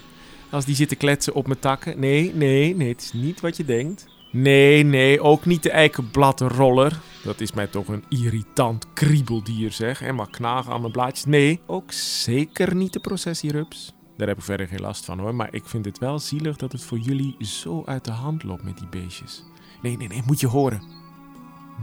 Als 0.51 0.65
die 0.65 0.75
zitten 0.75 0.97
kletsen 0.97 1.35
op 1.35 1.47
mijn 1.47 1.59
takken. 1.59 2.01
Nee, 2.01 2.35
nee, 2.35 2.77
nee, 2.77 2.89
het 2.89 3.03
is 3.03 3.13
niet 3.13 3.41
wat 3.41 3.57
je 3.57 3.65
denkt. 3.65 4.07
Nee, 4.31 4.83
nee, 4.83 5.21
ook 5.21 5.45
niet 5.45 5.63
de 5.63 5.71
eikenbladroller. 5.71 7.01
Dat 7.27 7.41
is 7.41 7.53
mij 7.53 7.67
toch 7.67 7.89
een 7.89 8.05
irritant 8.09 8.87
kriebeldier 8.93 9.73
zeg. 9.73 10.03
En 10.03 10.15
maar 10.15 10.31
knagen 10.31 10.73
aan 10.73 10.81
mijn 10.81 10.93
blaadjes. 10.93 11.25
Nee, 11.25 11.61
ook 11.67 11.93
zeker 11.93 12.75
niet 12.75 12.93
de 12.93 13.01
processierups. 13.01 13.95
Daar 14.17 14.29
heb 14.29 14.37
ik 14.39 14.45
verder 14.45 14.69
geen 14.69 14.81
last 14.81 15.05
van 15.05 15.19
hoor. 15.19 15.35
Maar 15.35 15.49
ik 15.51 15.67
vind 15.67 15.85
het 15.85 15.99
wel 15.99 16.19
zielig 16.19 16.57
dat 16.57 16.73
het 16.73 16.83
voor 16.83 16.99
jullie 16.99 17.37
zo 17.39 17.83
uit 17.87 18.05
de 18.05 18.11
hand 18.11 18.43
loopt 18.43 18.65
met 18.65 18.79
die 18.79 18.89
beestjes. 18.89 19.45
Nee, 19.83 19.97
nee, 19.97 20.09
nee, 20.09 20.23
moet 20.27 20.41
je 20.41 20.47
horen. 20.47 20.83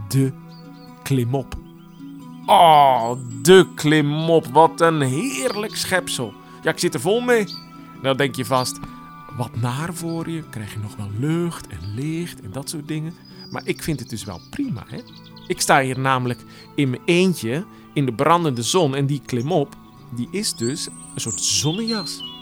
De 0.08 0.32
klimop. 1.02 1.54
Oh, 2.46 3.12
de 3.42 3.68
klimop. 3.74 4.46
Wat 4.46 4.80
een 4.80 5.00
heerlijk 5.00 5.76
schepsel. 5.76 6.32
Ja, 6.62 6.70
ik 6.70 6.78
zit 6.78 6.94
er 6.94 7.00
vol 7.00 7.20
mee. 7.20 7.44
Nou 8.02 8.16
denk 8.16 8.34
je 8.34 8.44
vast, 8.44 8.78
wat 9.36 9.56
naar 9.56 9.94
voor 9.94 10.30
je. 10.30 10.48
Krijg 10.48 10.72
je 10.72 10.78
nog 10.78 10.96
wel 10.96 11.10
lucht 11.18 11.66
en 11.66 11.94
licht 11.94 12.40
en 12.40 12.50
dat 12.52 12.68
soort 12.68 12.88
dingen. 12.88 13.14
Maar 13.50 13.66
ik 13.66 13.82
vind 13.82 14.00
het 14.00 14.08
dus 14.08 14.24
wel 14.24 14.40
prima, 14.50 14.84
hè. 14.86 14.98
Ik 15.46 15.60
sta 15.60 15.80
hier 15.80 15.98
namelijk 15.98 16.44
in 16.74 16.90
mijn 16.90 17.02
eentje 17.04 17.64
in 17.92 18.06
de 18.06 18.12
brandende 18.12 18.62
zon 18.62 18.94
en 18.94 19.06
die 19.06 19.22
klimop, 19.26 19.76
die 20.10 20.28
is 20.30 20.54
dus 20.54 20.86
een 21.14 21.20
soort 21.20 21.40
zonnejas. 21.40 22.32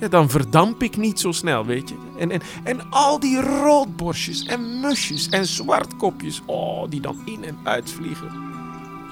Ja, 0.00 0.08
dan 0.08 0.30
verdamp 0.30 0.82
ik 0.82 0.96
niet 0.96 1.20
zo 1.20 1.32
snel, 1.32 1.64
weet 1.64 1.88
je. 1.88 1.94
En, 2.18 2.30
en, 2.30 2.40
en 2.64 2.90
al 2.90 3.20
die 3.20 3.40
roodborstjes 3.40 4.42
en 4.42 4.80
musjes 4.80 5.28
en 5.28 5.46
zwartkopjes, 5.46 6.42
oh, 6.46 6.90
die 6.90 7.00
dan 7.00 7.22
in 7.24 7.44
en 7.44 7.58
uitvliegen. 7.62 8.30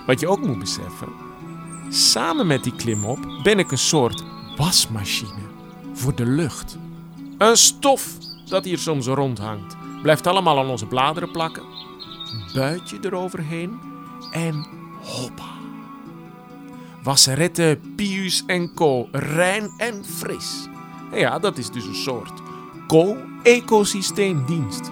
Wat 0.07 0.21
je 0.21 0.29
ook 0.29 0.47
moet 0.47 0.59
beseffen, 0.59 1.09
samen 1.89 2.47
met 2.47 2.65
die 2.65 2.75
klimop 2.75 3.19
ben 3.43 3.59
ik 3.59 3.71
een 3.71 3.79
soort 3.79 4.25
wasmachine 4.57 5.49
voor 5.93 6.15
de 6.15 6.27
lucht. 6.27 6.79
Een 7.39 7.57
stof 7.57 8.17
dat 8.49 8.65
hier 8.65 8.79
soms 8.79 9.07
rondhangt. 9.07 9.77
Blijft 10.03 10.27
allemaal 10.27 10.59
aan 10.59 10.69
onze 10.69 10.87
bladeren 10.87 11.31
plakken. 11.31 11.63
Buitje 12.55 12.99
eroverheen 13.01 13.79
en 14.33 14.67
hoppa. 15.03 15.59
Wasserette, 17.03 17.79
Pius 17.97 18.43
en 18.47 18.75
Co. 18.75 19.09
Rein 19.13 19.71
en 19.77 20.05
fris. 20.05 20.69
ja, 21.15 21.39
dat 21.39 21.59
is 21.59 21.71
dus 21.71 21.85
een 21.85 21.95
soort 21.95 22.33
co-ecosysteemdienst. 22.87 24.91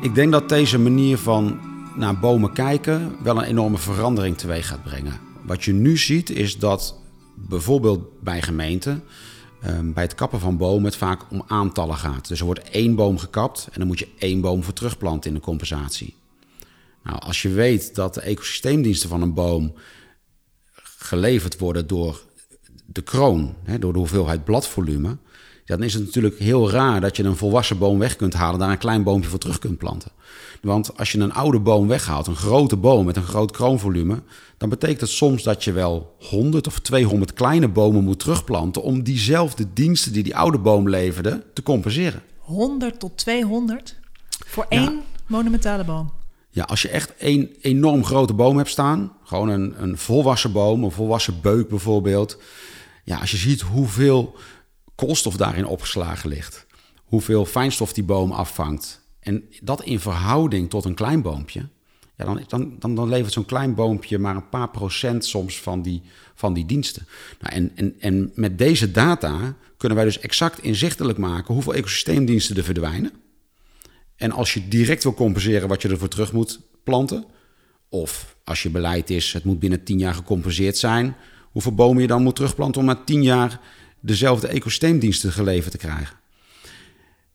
Ik 0.00 0.14
denk 0.14 0.32
dat 0.32 0.48
deze 0.48 0.78
manier 0.78 1.18
van 1.18 1.60
naar 1.96 2.18
bomen 2.18 2.52
kijken 2.52 3.16
wel 3.22 3.36
een 3.36 3.44
enorme 3.44 3.78
verandering 3.78 4.38
teweeg 4.38 4.66
gaat 4.66 4.82
brengen. 4.82 5.20
Wat 5.42 5.64
je 5.64 5.72
nu 5.72 5.96
ziet 5.96 6.30
is 6.30 6.58
dat 6.58 7.00
bijvoorbeeld 7.34 8.22
bij 8.22 8.42
gemeenten 8.42 9.02
bij 9.82 10.02
het 10.02 10.14
kappen 10.14 10.40
van 10.40 10.56
bomen 10.56 10.84
het 10.84 10.96
vaak 10.96 11.30
om 11.30 11.42
aantallen 11.46 11.96
gaat. 11.96 12.28
Dus 12.28 12.40
er 12.40 12.46
wordt 12.46 12.70
één 12.70 12.94
boom 12.94 13.18
gekapt 13.18 13.68
en 13.72 13.78
dan 13.78 13.86
moet 13.86 13.98
je 13.98 14.08
één 14.18 14.40
boom 14.40 14.62
voor 14.62 14.72
terugplanten 14.72 15.30
in 15.30 15.36
de 15.36 15.42
compensatie. 15.42 16.14
Nou, 17.02 17.18
als 17.18 17.42
je 17.42 17.48
weet 17.48 17.94
dat 17.94 18.14
de 18.14 18.20
ecosysteemdiensten 18.20 19.08
van 19.08 19.22
een 19.22 19.34
boom 19.34 19.74
geleverd 20.98 21.58
worden 21.58 21.86
door 21.86 22.22
de 22.86 23.02
kroon, 23.02 23.54
door 23.78 23.92
de 23.92 23.98
hoeveelheid 23.98 24.44
bladvolume, 24.44 25.16
dan 25.70 25.82
is 25.82 25.94
het 25.94 26.04
natuurlijk 26.04 26.38
heel 26.38 26.70
raar 26.70 27.00
dat 27.00 27.16
je 27.16 27.22
een 27.22 27.36
volwassen 27.36 27.78
boom 27.78 27.98
weg 27.98 28.16
kunt 28.16 28.34
halen, 28.34 28.58
daar 28.60 28.70
een 28.70 28.78
klein 28.78 29.02
boompje 29.02 29.30
voor 29.30 29.38
terug 29.38 29.58
kunt 29.58 29.78
planten. 29.78 30.10
Want 30.62 30.96
als 30.96 31.12
je 31.12 31.18
een 31.18 31.32
oude 31.32 31.60
boom 31.60 31.88
weghaalt, 31.88 32.26
een 32.26 32.36
grote 32.36 32.76
boom 32.76 33.04
met 33.06 33.16
een 33.16 33.22
groot 33.22 33.50
kroonvolume, 33.50 34.22
dan 34.56 34.68
betekent 34.68 35.00
het 35.00 35.10
soms 35.10 35.42
dat 35.42 35.64
je 35.64 35.72
wel 35.72 36.16
100 36.18 36.66
of 36.66 36.78
200 36.78 37.32
kleine 37.32 37.68
bomen 37.68 38.04
moet 38.04 38.18
terugplanten 38.18 38.82
om 38.82 39.02
diezelfde 39.02 39.66
diensten 39.72 40.12
die 40.12 40.22
die 40.22 40.36
oude 40.36 40.58
boom 40.58 40.88
leverde 40.88 41.42
te 41.54 41.62
compenseren. 41.62 42.22
100 42.38 43.00
tot 43.00 43.16
200 43.16 43.96
voor 44.46 44.66
één 44.68 45.00
monumentale 45.26 45.84
boom. 45.84 46.12
Ja, 46.50 46.64
als 46.64 46.82
je 46.82 46.88
echt 46.88 47.16
één 47.16 47.48
enorm 47.60 48.04
grote 48.04 48.34
boom 48.34 48.56
hebt 48.56 48.68
staan, 48.68 49.12
gewoon 49.24 49.48
een, 49.48 49.74
een 49.82 49.98
volwassen 49.98 50.52
boom, 50.52 50.84
een 50.84 50.90
volwassen 50.90 51.34
beuk 51.42 51.68
bijvoorbeeld. 51.68 52.38
Ja, 53.04 53.18
als 53.18 53.30
je 53.30 53.36
ziet 53.36 53.60
hoeveel 53.60 54.34
koolstof 55.00 55.36
daarin 55.36 55.66
opgeslagen 55.66 56.28
ligt, 56.28 56.66
hoeveel 57.04 57.44
fijnstof 57.44 57.92
die 57.92 58.04
boom 58.04 58.32
afvangt, 58.32 59.00
en 59.20 59.44
dat 59.62 59.82
in 59.82 60.00
verhouding 60.00 60.70
tot 60.70 60.84
een 60.84 60.94
klein 60.94 61.22
boompje, 61.22 61.68
ja, 62.16 62.24
dan, 62.24 62.74
dan, 62.78 62.94
dan, 62.94 63.08
levert 63.08 63.32
zo'n 63.32 63.44
klein 63.44 63.74
boompje 63.74 64.18
maar 64.18 64.36
een 64.36 64.48
paar 64.48 64.70
procent 64.70 65.24
soms 65.24 65.60
van 65.60 65.82
die, 65.82 66.02
van 66.34 66.54
die 66.54 66.66
diensten. 66.66 67.06
Nou, 67.40 67.54
en, 67.54 67.72
en, 67.74 67.94
en 67.98 68.32
met 68.34 68.58
deze 68.58 68.90
data 68.90 69.56
kunnen 69.76 69.96
wij 69.98 70.06
dus 70.06 70.18
exact 70.18 70.62
inzichtelijk 70.62 71.18
maken 71.18 71.54
hoeveel 71.54 71.74
ecosysteemdiensten 71.74 72.56
er 72.56 72.64
verdwijnen. 72.64 73.12
En 74.16 74.32
als 74.32 74.54
je 74.54 74.68
direct 74.68 75.02
wil 75.02 75.14
compenseren 75.14 75.68
wat 75.68 75.82
je 75.82 75.88
ervoor 75.88 76.08
terug 76.08 76.32
moet 76.32 76.60
planten, 76.84 77.24
of 77.88 78.36
als 78.44 78.62
je 78.62 78.70
beleid 78.70 79.10
is, 79.10 79.32
het 79.32 79.44
moet 79.44 79.58
binnen 79.58 79.84
10 79.84 79.98
jaar 79.98 80.14
gecompenseerd 80.14 80.76
zijn, 80.76 81.16
hoeveel 81.50 81.74
bomen 81.74 82.02
je 82.02 82.08
dan 82.08 82.22
moet 82.22 82.34
terugplanten 82.34 82.80
om 82.80 82.86
na 82.86 82.94
10 83.04 83.22
jaar 83.22 83.60
dezelfde 84.00 84.48
ecosysteemdiensten 84.48 85.32
geleverd 85.32 85.72
te 85.72 85.78
krijgen. 85.78 86.16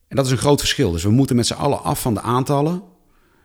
En 0.08 0.16
dat 0.16 0.26
is 0.26 0.32
een 0.32 0.38
groot 0.38 0.60
verschil. 0.60 0.90
Dus 0.90 1.02
we 1.02 1.10
moeten 1.10 1.36
met 1.36 1.46
z'n 1.46 1.54
allen 1.54 1.82
af 1.82 2.00
van 2.00 2.14
de 2.14 2.20
aantallen. 2.20 2.82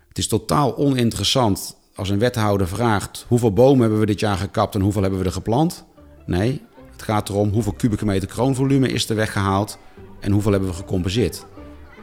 Het 0.07 0.17
is 0.17 0.27
totaal 0.27 0.77
oninteressant 0.77 1.75
als 1.95 2.09
een 2.09 2.19
wethouder 2.19 2.67
vraagt 2.67 3.25
hoeveel 3.27 3.53
bomen 3.53 3.81
hebben 3.81 3.99
we 3.99 4.05
dit 4.05 4.19
jaar 4.19 4.37
gekapt 4.37 4.75
en 4.75 4.81
hoeveel 4.81 5.01
hebben 5.01 5.19
we 5.19 5.25
er 5.25 5.31
geplant. 5.31 5.85
Nee, 6.25 6.61
het 6.91 7.01
gaat 7.01 7.29
erom 7.29 7.49
hoeveel 7.49 7.73
kubieke 7.73 8.05
meter 8.05 8.27
kroonvolume 8.27 8.87
is 8.87 9.09
er 9.09 9.15
weggehaald 9.15 9.77
en 10.19 10.31
hoeveel 10.31 10.51
hebben 10.51 10.69
we 10.69 10.75
gecompenseerd. 10.75 11.45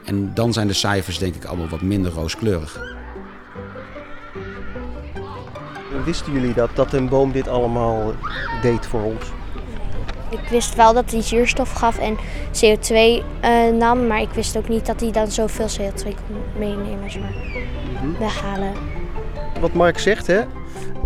En 0.05 0.33
dan 0.33 0.53
zijn 0.53 0.67
de 0.67 0.73
cijfers 0.73 1.17
denk 1.17 1.35
ik 1.35 1.45
allemaal 1.45 1.67
wat 1.67 1.81
minder 1.81 2.11
rooskleurig. 2.11 2.97
Wisten 6.05 6.33
jullie 6.33 6.53
dat, 6.53 6.69
dat 6.75 6.93
een 6.93 7.09
boom 7.09 7.31
dit 7.31 7.47
allemaal 7.47 8.13
deed 8.61 8.85
voor 8.85 9.01
ons? 9.01 9.25
Ik 10.29 10.49
wist 10.49 10.75
wel 10.75 10.93
dat 10.93 11.11
hij 11.11 11.21
zuurstof 11.21 11.71
gaf 11.71 11.99
en 11.99 12.17
CO2 12.47 12.95
uh, 12.95 13.77
nam, 13.77 14.07
maar 14.07 14.21
ik 14.21 14.29
wist 14.29 14.57
ook 14.57 14.69
niet 14.69 14.85
dat 14.85 14.99
hij 14.99 15.11
dan 15.11 15.31
zoveel 15.31 15.67
CO2 15.67 16.03
kon 16.03 16.37
meenemen, 16.57 17.11
zeg 17.11 17.21
maar, 17.21 17.33
weghalen. 18.19 18.73
Wat 19.59 19.73
Mark 19.73 19.99
zegt, 19.99 20.27
hè, 20.27 20.41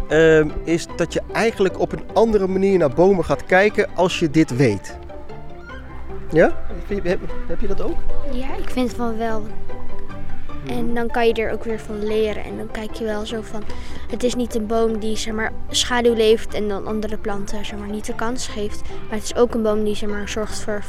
uh, 0.09 0.51
is 0.63 0.87
dat 0.95 1.13
je 1.13 1.21
eigenlijk 1.31 1.79
op 1.79 1.91
een 1.91 2.03
andere 2.13 2.47
manier 2.47 2.77
naar 2.77 2.93
bomen 2.93 3.25
gaat 3.25 3.45
kijken 3.45 3.89
als 3.95 4.19
je 4.19 4.29
dit 4.29 4.55
weet. 4.55 4.97
Ja? 6.31 6.65
Heb, 7.03 7.19
heb 7.47 7.59
je 7.59 7.67
dat 7.67 7.81
ook? 7.81 7.97
Ja, 8.31 8.55
ik 8.55 8.69
vind 8.69 8.93
van 8.93 9.17
wel. 9.17 9.43
En 10.67 10.93
dan 10.93 11.07
kan 11.07 11.27
je 11.27 11.33
er 11.33 11.51
ook 11.51 11.63
weer 11.63 11.79
van 11.79 12.05
leren. 12.05 12.43
En 12.43 12.57
dan 12.57 12.71
kijk 12.71 12.93
je 12.93 13.03
wel 13.03 13.25
zo 13.25 13.41
van, 13.41 13.63
het 14.09 14.23
is 14.23 14.35
niet 14.35 14.55
een 14.55 14.67
boom 14.67 14.99
die 14.99 15.17
zeg 15.17 15.33
maar, 15.33 15.51
schaduw 15.69 16.13
leeft 16.13 16.53
en 16.53 16.67
dan 16.67 16.87
andere 16.87 17.17
planten 17.17 17.65
zeg 17.65 17.79
maar, 17.79 17.89
niet 17.89 18.05
de 18.05 18.15
kans 18.15 18.47
geeft. 18.47 18.81
Maar 18.81 19.17
het 19.17 19.23
is 19.23 19.35
ook 19.35 19.53
een 19.53 19.61
boom 19.61 19.83
die 19.83 19.95
zeg 19.95 20.09
maar, 20.09 20.29
zorgt 20.29 20.63
voor 20.63 20.83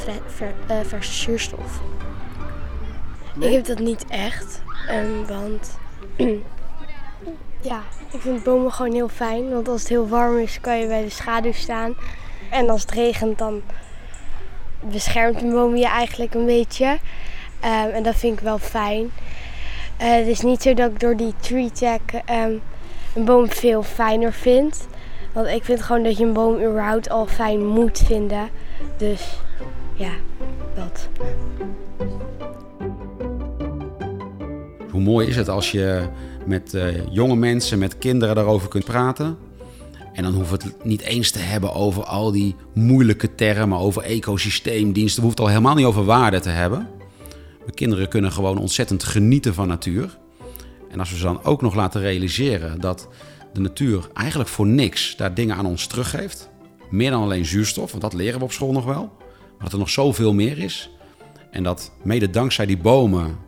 uh, 0.71 0.77
verse 0.83 1.13
zuurstof. 1.13 1.81
Ik 3.41 3.53
heb 3.53 3.65
dat 3.65 3.79
niet 3.79 4.05
echt, 4.09 4.63
um, 4.91 5.27
want 5.27 5.79
ja, 7.71 7.83
ik 8.13 8.21
vind 8.21 8.43
bomen 8.43 8.73
gewoon 8.73 8.93
heel 8.93 9.09
fijn. 9.09 9.51
Want 9.51 9.69
als 9.69 9.81
het 9.81 9.89
heel 9.89 10.09
warm 10.09 10.39
is, 10.39 10.61
kan 10.61 10.79
je 10.79 10.87
bij 10.87 11.03
de 11.03 11.11
schaduw 11.11 11.53
staan. 11.53 11.95
En 12.51 12.71
als 12.71 12.81
het 12.81 12.91
regent, 12.91 13.39
dan 13.39 13.63
beschermt 14.81 15.43
een 15.43 15.51
boom 15.51 15.77
je 15.77 15.87
eigenlijk 15.87 16.35
een 16.35 16.47
beetje. 16.47 16.87
Um, 17.65 17.91
en 17.91 18.03
dat 18.03 18.17
vind 18.17 18.39
ik 18.39 18.45
wel 18.45 18.59
fijn. 18.59 19.11
Uh, 20.01 20.15
het 20.15 20.27
is 20.27 20.41
niet 20.41 20.63
zo 20.63 20.75
dat 20.75 20.91
ik 20.91 21.01
door 21.01 21.17
die 21.17 21.35
tree 21.41 21.71
tag 21.71 21.99
um, 22.31 22.61
een 23.15 23.25
boom 23.25 23.49
veel 23.49 23.83
fijner 23.83 24.33
vind. 24.33 24.87
Want 25.33 25.47
ik 25.47 25.65
vind 25.65 25.83
gewoon 25.83 26.03
dat 26.03 26.19
je 26.19 26.25
een 26.25 26.33
boom 26.33 26.55
überhaupt 26.55 27.11
al 27.11 27.27
fijn 27.27 27.67
moet 27.67 27.99
vinden. 27.99 28.49
Dus 28.97 29.39
ja, 29.95 30.13
dat. 30.75 31.09
Hoe 34.91 35.01
mooi 35.01 35.29
is 35.29 35.37
het 35.37 35.49
als 35.49 35.71
je 35.71 36.09
met 36.47 36.75
uh, 36.75 36.87
jonge 37.11 37.37
mensen, 37.37 37.79
met 37.79 37.99
kinderen 37.99 38.35
daarover 38.35 38.69
kunt 38.69 38.85
praten. 38.85 39.39
En 40.13 40.23
dan 40.23 40.35
hoeft 40.35 40.51
het 40.51 40.85
niet 40.85 41.01
eens 41.01 41.31
te 41.31 41.39
hebben 41.39 41.75
over 41.75 42.05
al 42.05 42.33
die 42.33 42.57
moeilijke 42.73 43.35
termen, 43.35 43.79
over 43.79 44.03
ecosysteemdiensten. 44.03 45.21
We 45.21 45.27
hoeft 45.27 45.39
het 45.39 45.47
al 45.47 45.53
helemaal 45.53 45.75
niet 45.75 45.87
over 45.87 46.05
waarde 46.05 46.41
te 46.41 46.51
hebben. 46.51 46.89
Mijn 47.65 47.77
kinderen 47.77 48.09
kunnen 48.09 48.33
gewoon 48.33 48.59
ontzettend 48.59 49.05
genieten 49.05 49.55
van 49.55 49.69
natuur. 49.69 50.19
En 50.91 50.99
als 50.99 51.11
we 51.11 51.17
ze 51.17 51.23
dan 51.23 51.45
ook 51.45 51.63
nog 51.63 51.75
laten 51.75 52.01
realiseren 52.01 52.81
dat 52.81 53.09
de 53.53 53.61
natuur 53.61 54.09
eigenlijk 54.15 54.49
voor 54.49 54.67
niks 54.67 55.17
daar 55.17 55.35
dingen 55.35 55.57
aan 55.57 55.67
ons 55.67 55.87
teruggeeft. 55.87 56.51
Meer 56.91 57.11
dan 57.11 57.23
alleen 57.23 57.45
zuurstof, 57.45 57.91
want 57.91 58.03
dat 58.03 58.13
leren 58.13 58.39
we 58.39 58.45
op 58.45 58.53
school 58.53 58.73
nog 58.73 58.85
wel. 58.85 59.13
Maar 59.29 59.63
dat 59.63 59.73
er 59.73 59.79
nog 59.79 59.91
zoveel 59.91 60.35
meer 60.35 60.59
is. 60.59 60.91
En 61.51 61.63
dat 61.63 61.93
mede 62.03 62.31
dankzij 62.31 62.67
die 62.67 62.79
bomen, 62.79 63.39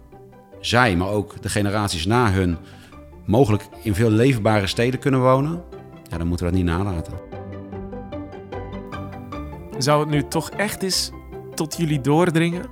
zij, 0.60 0.96
maar 0.96 1.08
ook 1.08 1.42
de 1.42 1.48
generaties 1.48 2.06
na 2.06 2.32
hun, 2.32 2.56
mogelijk 3.24 3.68
in 3.82 3.94
veel 3.94 4.10
leefbare 4.10 4.66
steden 4.66 5.00
kunnen 5.00 5.20
wonen. 5.20 5.62
Ja, 6.10 6.18
dan 6.18 6.26
moeten 6.26 6.46
we 6.46 6.52
dat 6.52 6.62
niet 6.62 6.70
nalaten. 6.70 7.14
Zou 9.78 10.00
het 10.00 10.08
nu 10.08 10.28
toch 10.28 10.50
echt 10.50 10.82
eens 10.82 11.10
tot 11.54 11.76
jullie 11.76 12.00
doordringen? 12.00 12.64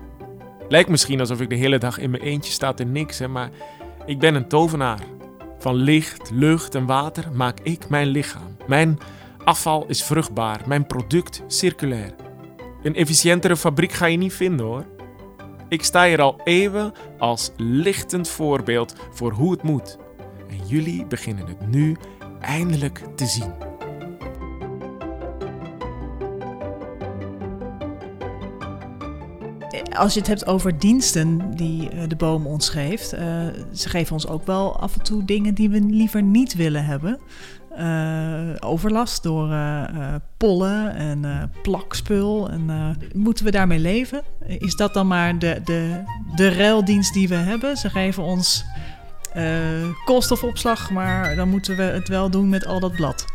Lijkt 0.68 0.88
misschien 0.88 1.20
alsof 1.20 1.40
ik 1.40 1.48
de 1.48 1.54
hele 1.54 1.78
dag 1.78 1.98
in 1.98 2.10
mijn 2.10 2.22
eentje 2.22 2.52
sta 2.52 2.74
niks, 2.86 3.18
hè, 3.18 3.28
maar 3.28 3.50
ik 4.06 4.18
ben 4.18 4.34
een 4.34 4.48
tovenaar. 4.48 5.00
Van 5.58 5.74
licht, 5.74 6.30
lucht 6.30 6.74
en 6.74 6.86
water 6.86 7.24
maak 7.32 7.60
ik 7.60 7.88
mijn 7.88 8.06
lichaam. 8.06 8.56
Mijn 8.66 8.98
afval 9.44 9.86
is 9.86 10.04
vruchtbaar, 10.04 10.60
mijn 10.66 10.86
product 10.86 11.42
circulair. 11.46 12.14
Een 12.82 12.94
efficiëntere 12.94 13.56
fabriek 13.56 13.92
ga 13.92 14.06
je 14.06 14.16
niet 14.16 14.32
vinden 14.32 14.66
hoor. 14.66 14.84
Ik 15.68 15.82
sta 15.82 16.06
hier 16.06 16.20
al 16.20 16.40
eeuwen 16.44 16.92
als 17.18 17.52
lichtend 17.56 18.28
voorbeeld 18.28 18.94
voor 19.12 19.32
hoe 19.32 19.50
het 19.50 19.62
moet. 19.62 19.98
En 20.48 20.66
jullie 20.66 21.06
beginnen 21.06 21.46
het 21.46 21.66
nu 21.66 21.96
eindelijk 22.40 23.02
te 23.16 23.26
zien. 23.26 23.73
Als 29.94 30.14
je 30.14 30.18
het 30.18 30.28
hebt 30.28 30.46
over 30.46 30.78
diensten 30.78 31.56
die 31.56 31.90
eh, 31.90 32.08
de 32.08 32.16
boom 32.16 32.46
ons 32.46 32.68
geeft, 32.68 33.14
uh, 33.14 33.20
ze 33.72 33.88
geven 33.88 34.12
ons 34.12 34.26
ook 34.26 34.46
wel 34.46 34.80
af 34.80 34.94
en 34.94 35.02
toe 35.02 35.24
dingen 35.24 35.54
die 35.54 35.70
we 35.70 35.80
liever 35.80 36.22
niet 36.22 36.54
willen 36.54 36.84
hebben. 36.84 37.18
Uh, 37.78 38.56
overlast 38.60 39.22
door 39.22 39.56
pollen 40.36 40.94
en 40.94 41.50
plakspul. 41.62 42.50
En, 42.50 42.96
moeten 43.14 43.44
we 43.44 43.50
daarmee 43.50 43.78
leven? 43.78 44.22
Is 44.46 44.76
dat 44.76 44.94
dan 44.94 45.06
maar 45.06 45.38
de, 45.38 45.60
de, 45.64 46.02
de 46.36 46.48
ruildienst 46.48 47.14
die 47.14 47.28
we 47.28 47.34
hebben? 47.34 47.76
Ze 47.76 47.90
geven 47.90 48.22
ons 48.22 48.64
koolstofopslag, 50.04 50.90
maar 50.90 51.36
dan 51.36 51.48
moeten 51.48 51.76
we 51.76 51.82
het 51.82 52.08
wel 52.08 52.30
doen 52.30 52.48
met 52.48 52.66
al 52.66 52.80
dat 52.80 52.92
blad. 52.92 53.33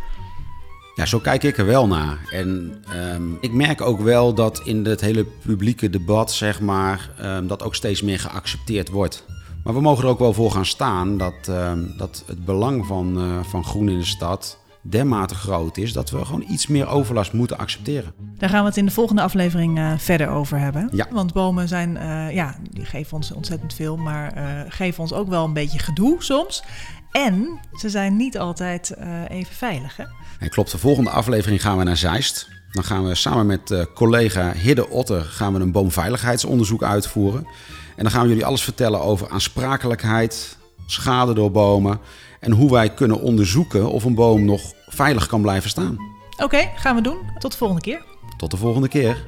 Ja, 0.99 1.05
zo 1.05 1.19
kijk 1.19 1.43
ik 1.43 1.57
er 1.57 1.65
wel 1.65 1.87
naar. 1.87 2.17
En 2.31 2.73
um, 3.13 3.37
ik 3.41 3.53
merk 3.53 3.81
ook 3.81 3.99
wel 3.99 4.33
dat 4.33 4.61
in 4.63 4.85
het 4.85 5.01
hele 5.01 5.25
publieke 5.45 5.89
debat, 5.89 6.31
zeg 6.31 6.61
maar, 6.61 7.09
um, 7.21 7.47
dat 7.47 7.63
ook 7.63 7.75
steeds 7.75 8.01
meer 8.01 8.19
geaccepteerd 8.19 8.89
wordt. 8.89 9.25
Maar 9.63 9.73
we 9.73 9.81
mogen 9.81 10.03
er 10.03 10.09
ook 10.09 10.19
wel 10.19 10.33
voor 10.33 10.51
gaan 10.51 10.65
staan 10.65 11.17
dat, 11.17 11.47
um, 11.49 11.93
dat 11.97 12.23
het 12.25 12.45
belang 12.45 12.85
van, 12.85 13.17
uh, 13.17 13.43
van 13.43 13.63
groen 13.63 13.89
in 13.89 13.97
de 13.97 14.05
stad 14.05 14.59
dermate 14.81 15.35
groot 15.35 15.77
is 15.77 15.93
dat 15.93 16.09
we 16.09 16.25
gewoon 16.25 16.45
iets 16.49 16.67
meer 16.67 16.87
overlast 16.87 17.33
moeten 17.33 17.57
accepteren. 17.57 18.13
Daar 18.37 18.49
gaan 18.49 18.61
we 18.61 18.67
het 18.67 18.77
in 18.77 18.85
de 18.85 18.91
volgende 18.91 19.21
aflevering 19.21 19.77
uh, 19.77 19.93
verder 19.97 20.29
over 20.29 20.59
hebben. 20.59 20.89
Ja. 20.91 21.07
Want 21.11 21.33
bomen 21.33 21.67
zijn, 21.67 21.95
uh, 21.95 22.35
ja, 22.35 22.55
die 22.71 22.85
geven 22.85 23.13
ons 23.13 23.31
ontzettend 23.31 23.73
veel, 23.73 23.97
maar 23.97 24.33
geven 24.69 25.01
ons 25.01 25.13
ook 25.13 25.27
wel 25.27 25.45
een 25.45 25.53
beetje 25.53 25.79
gedoe 25.79 26.15
soms. 26.23 26.63
En 27.11 27.59
ze 27.79 27.89
zijn 27.89 28.15
niet 28.15 28.37
altijd 28.37 28.93
even 29.27 29.55
veilig. 29.55 29.97
Hè? 29.97 30.03
Nee, 30.39 30.49
klopt, 30.49 30.71
de 30.71 30.77
volgende 30.77 31.09
aflevering 31.09 31.61
gaan 31.61 31.77
we 31.77 31.83
naar 31.83 31.97
Zeist. 31.97 32.47
Dan 32.71 32.83
gaan 32.83 33.07
we 33.07 33.15
samen 33.15 33.45
met 33.45 33.71
uh, 33.71 33.83
collega 33.93 34.51
Hidde 34.51 34.89
Otter 34.89 35.21
gaan 35.21 35.53
we 35.53 35.59
een 35.59 35.71
boomveiligheidsonderzoek 35.71 36.83
uitvoeren. 36.83 37.47
En 37.95 38.03
dan 38.03 38.11
gaan 38.11 38.21
we 38.21 38.27
jullie 38.27 38.45
alles 38.45 38.63
vertellen 38.63 39.01
over 39.01 39.29
aansprakelijkheid, 39.29 40.57
schade 40.85 41.33
door 41.33 41.51
bomen 41.51 41.99
en 42.39 42.51
hoe 42.51 42.71
wij 42.71 42.89
kunnen 42.93 43.21
onderzoeken 43.21 43.91
of 43.91 44.03
een 44.03 44.15
boom 44.15 44.45
nog 44.45 44.61
veilig 44.87 45.27
kan 45.27 45.41
blijven 45.41 45.69
staan. 45.69 45.97
Oké, 46.31 46.43
okay, 46.43 46.71
gaan 46.75 46.95
we 46.95 47.01
doen. 47.01 47.17
Tot 47.37 47.51
de 47.51 47.57
volgende 47.57 47.81
keer. 47.81 48.03
Tot 48.37 48.51
de 48.51 48.57
volgende 48.57 48.87
keer. 48.87 49.25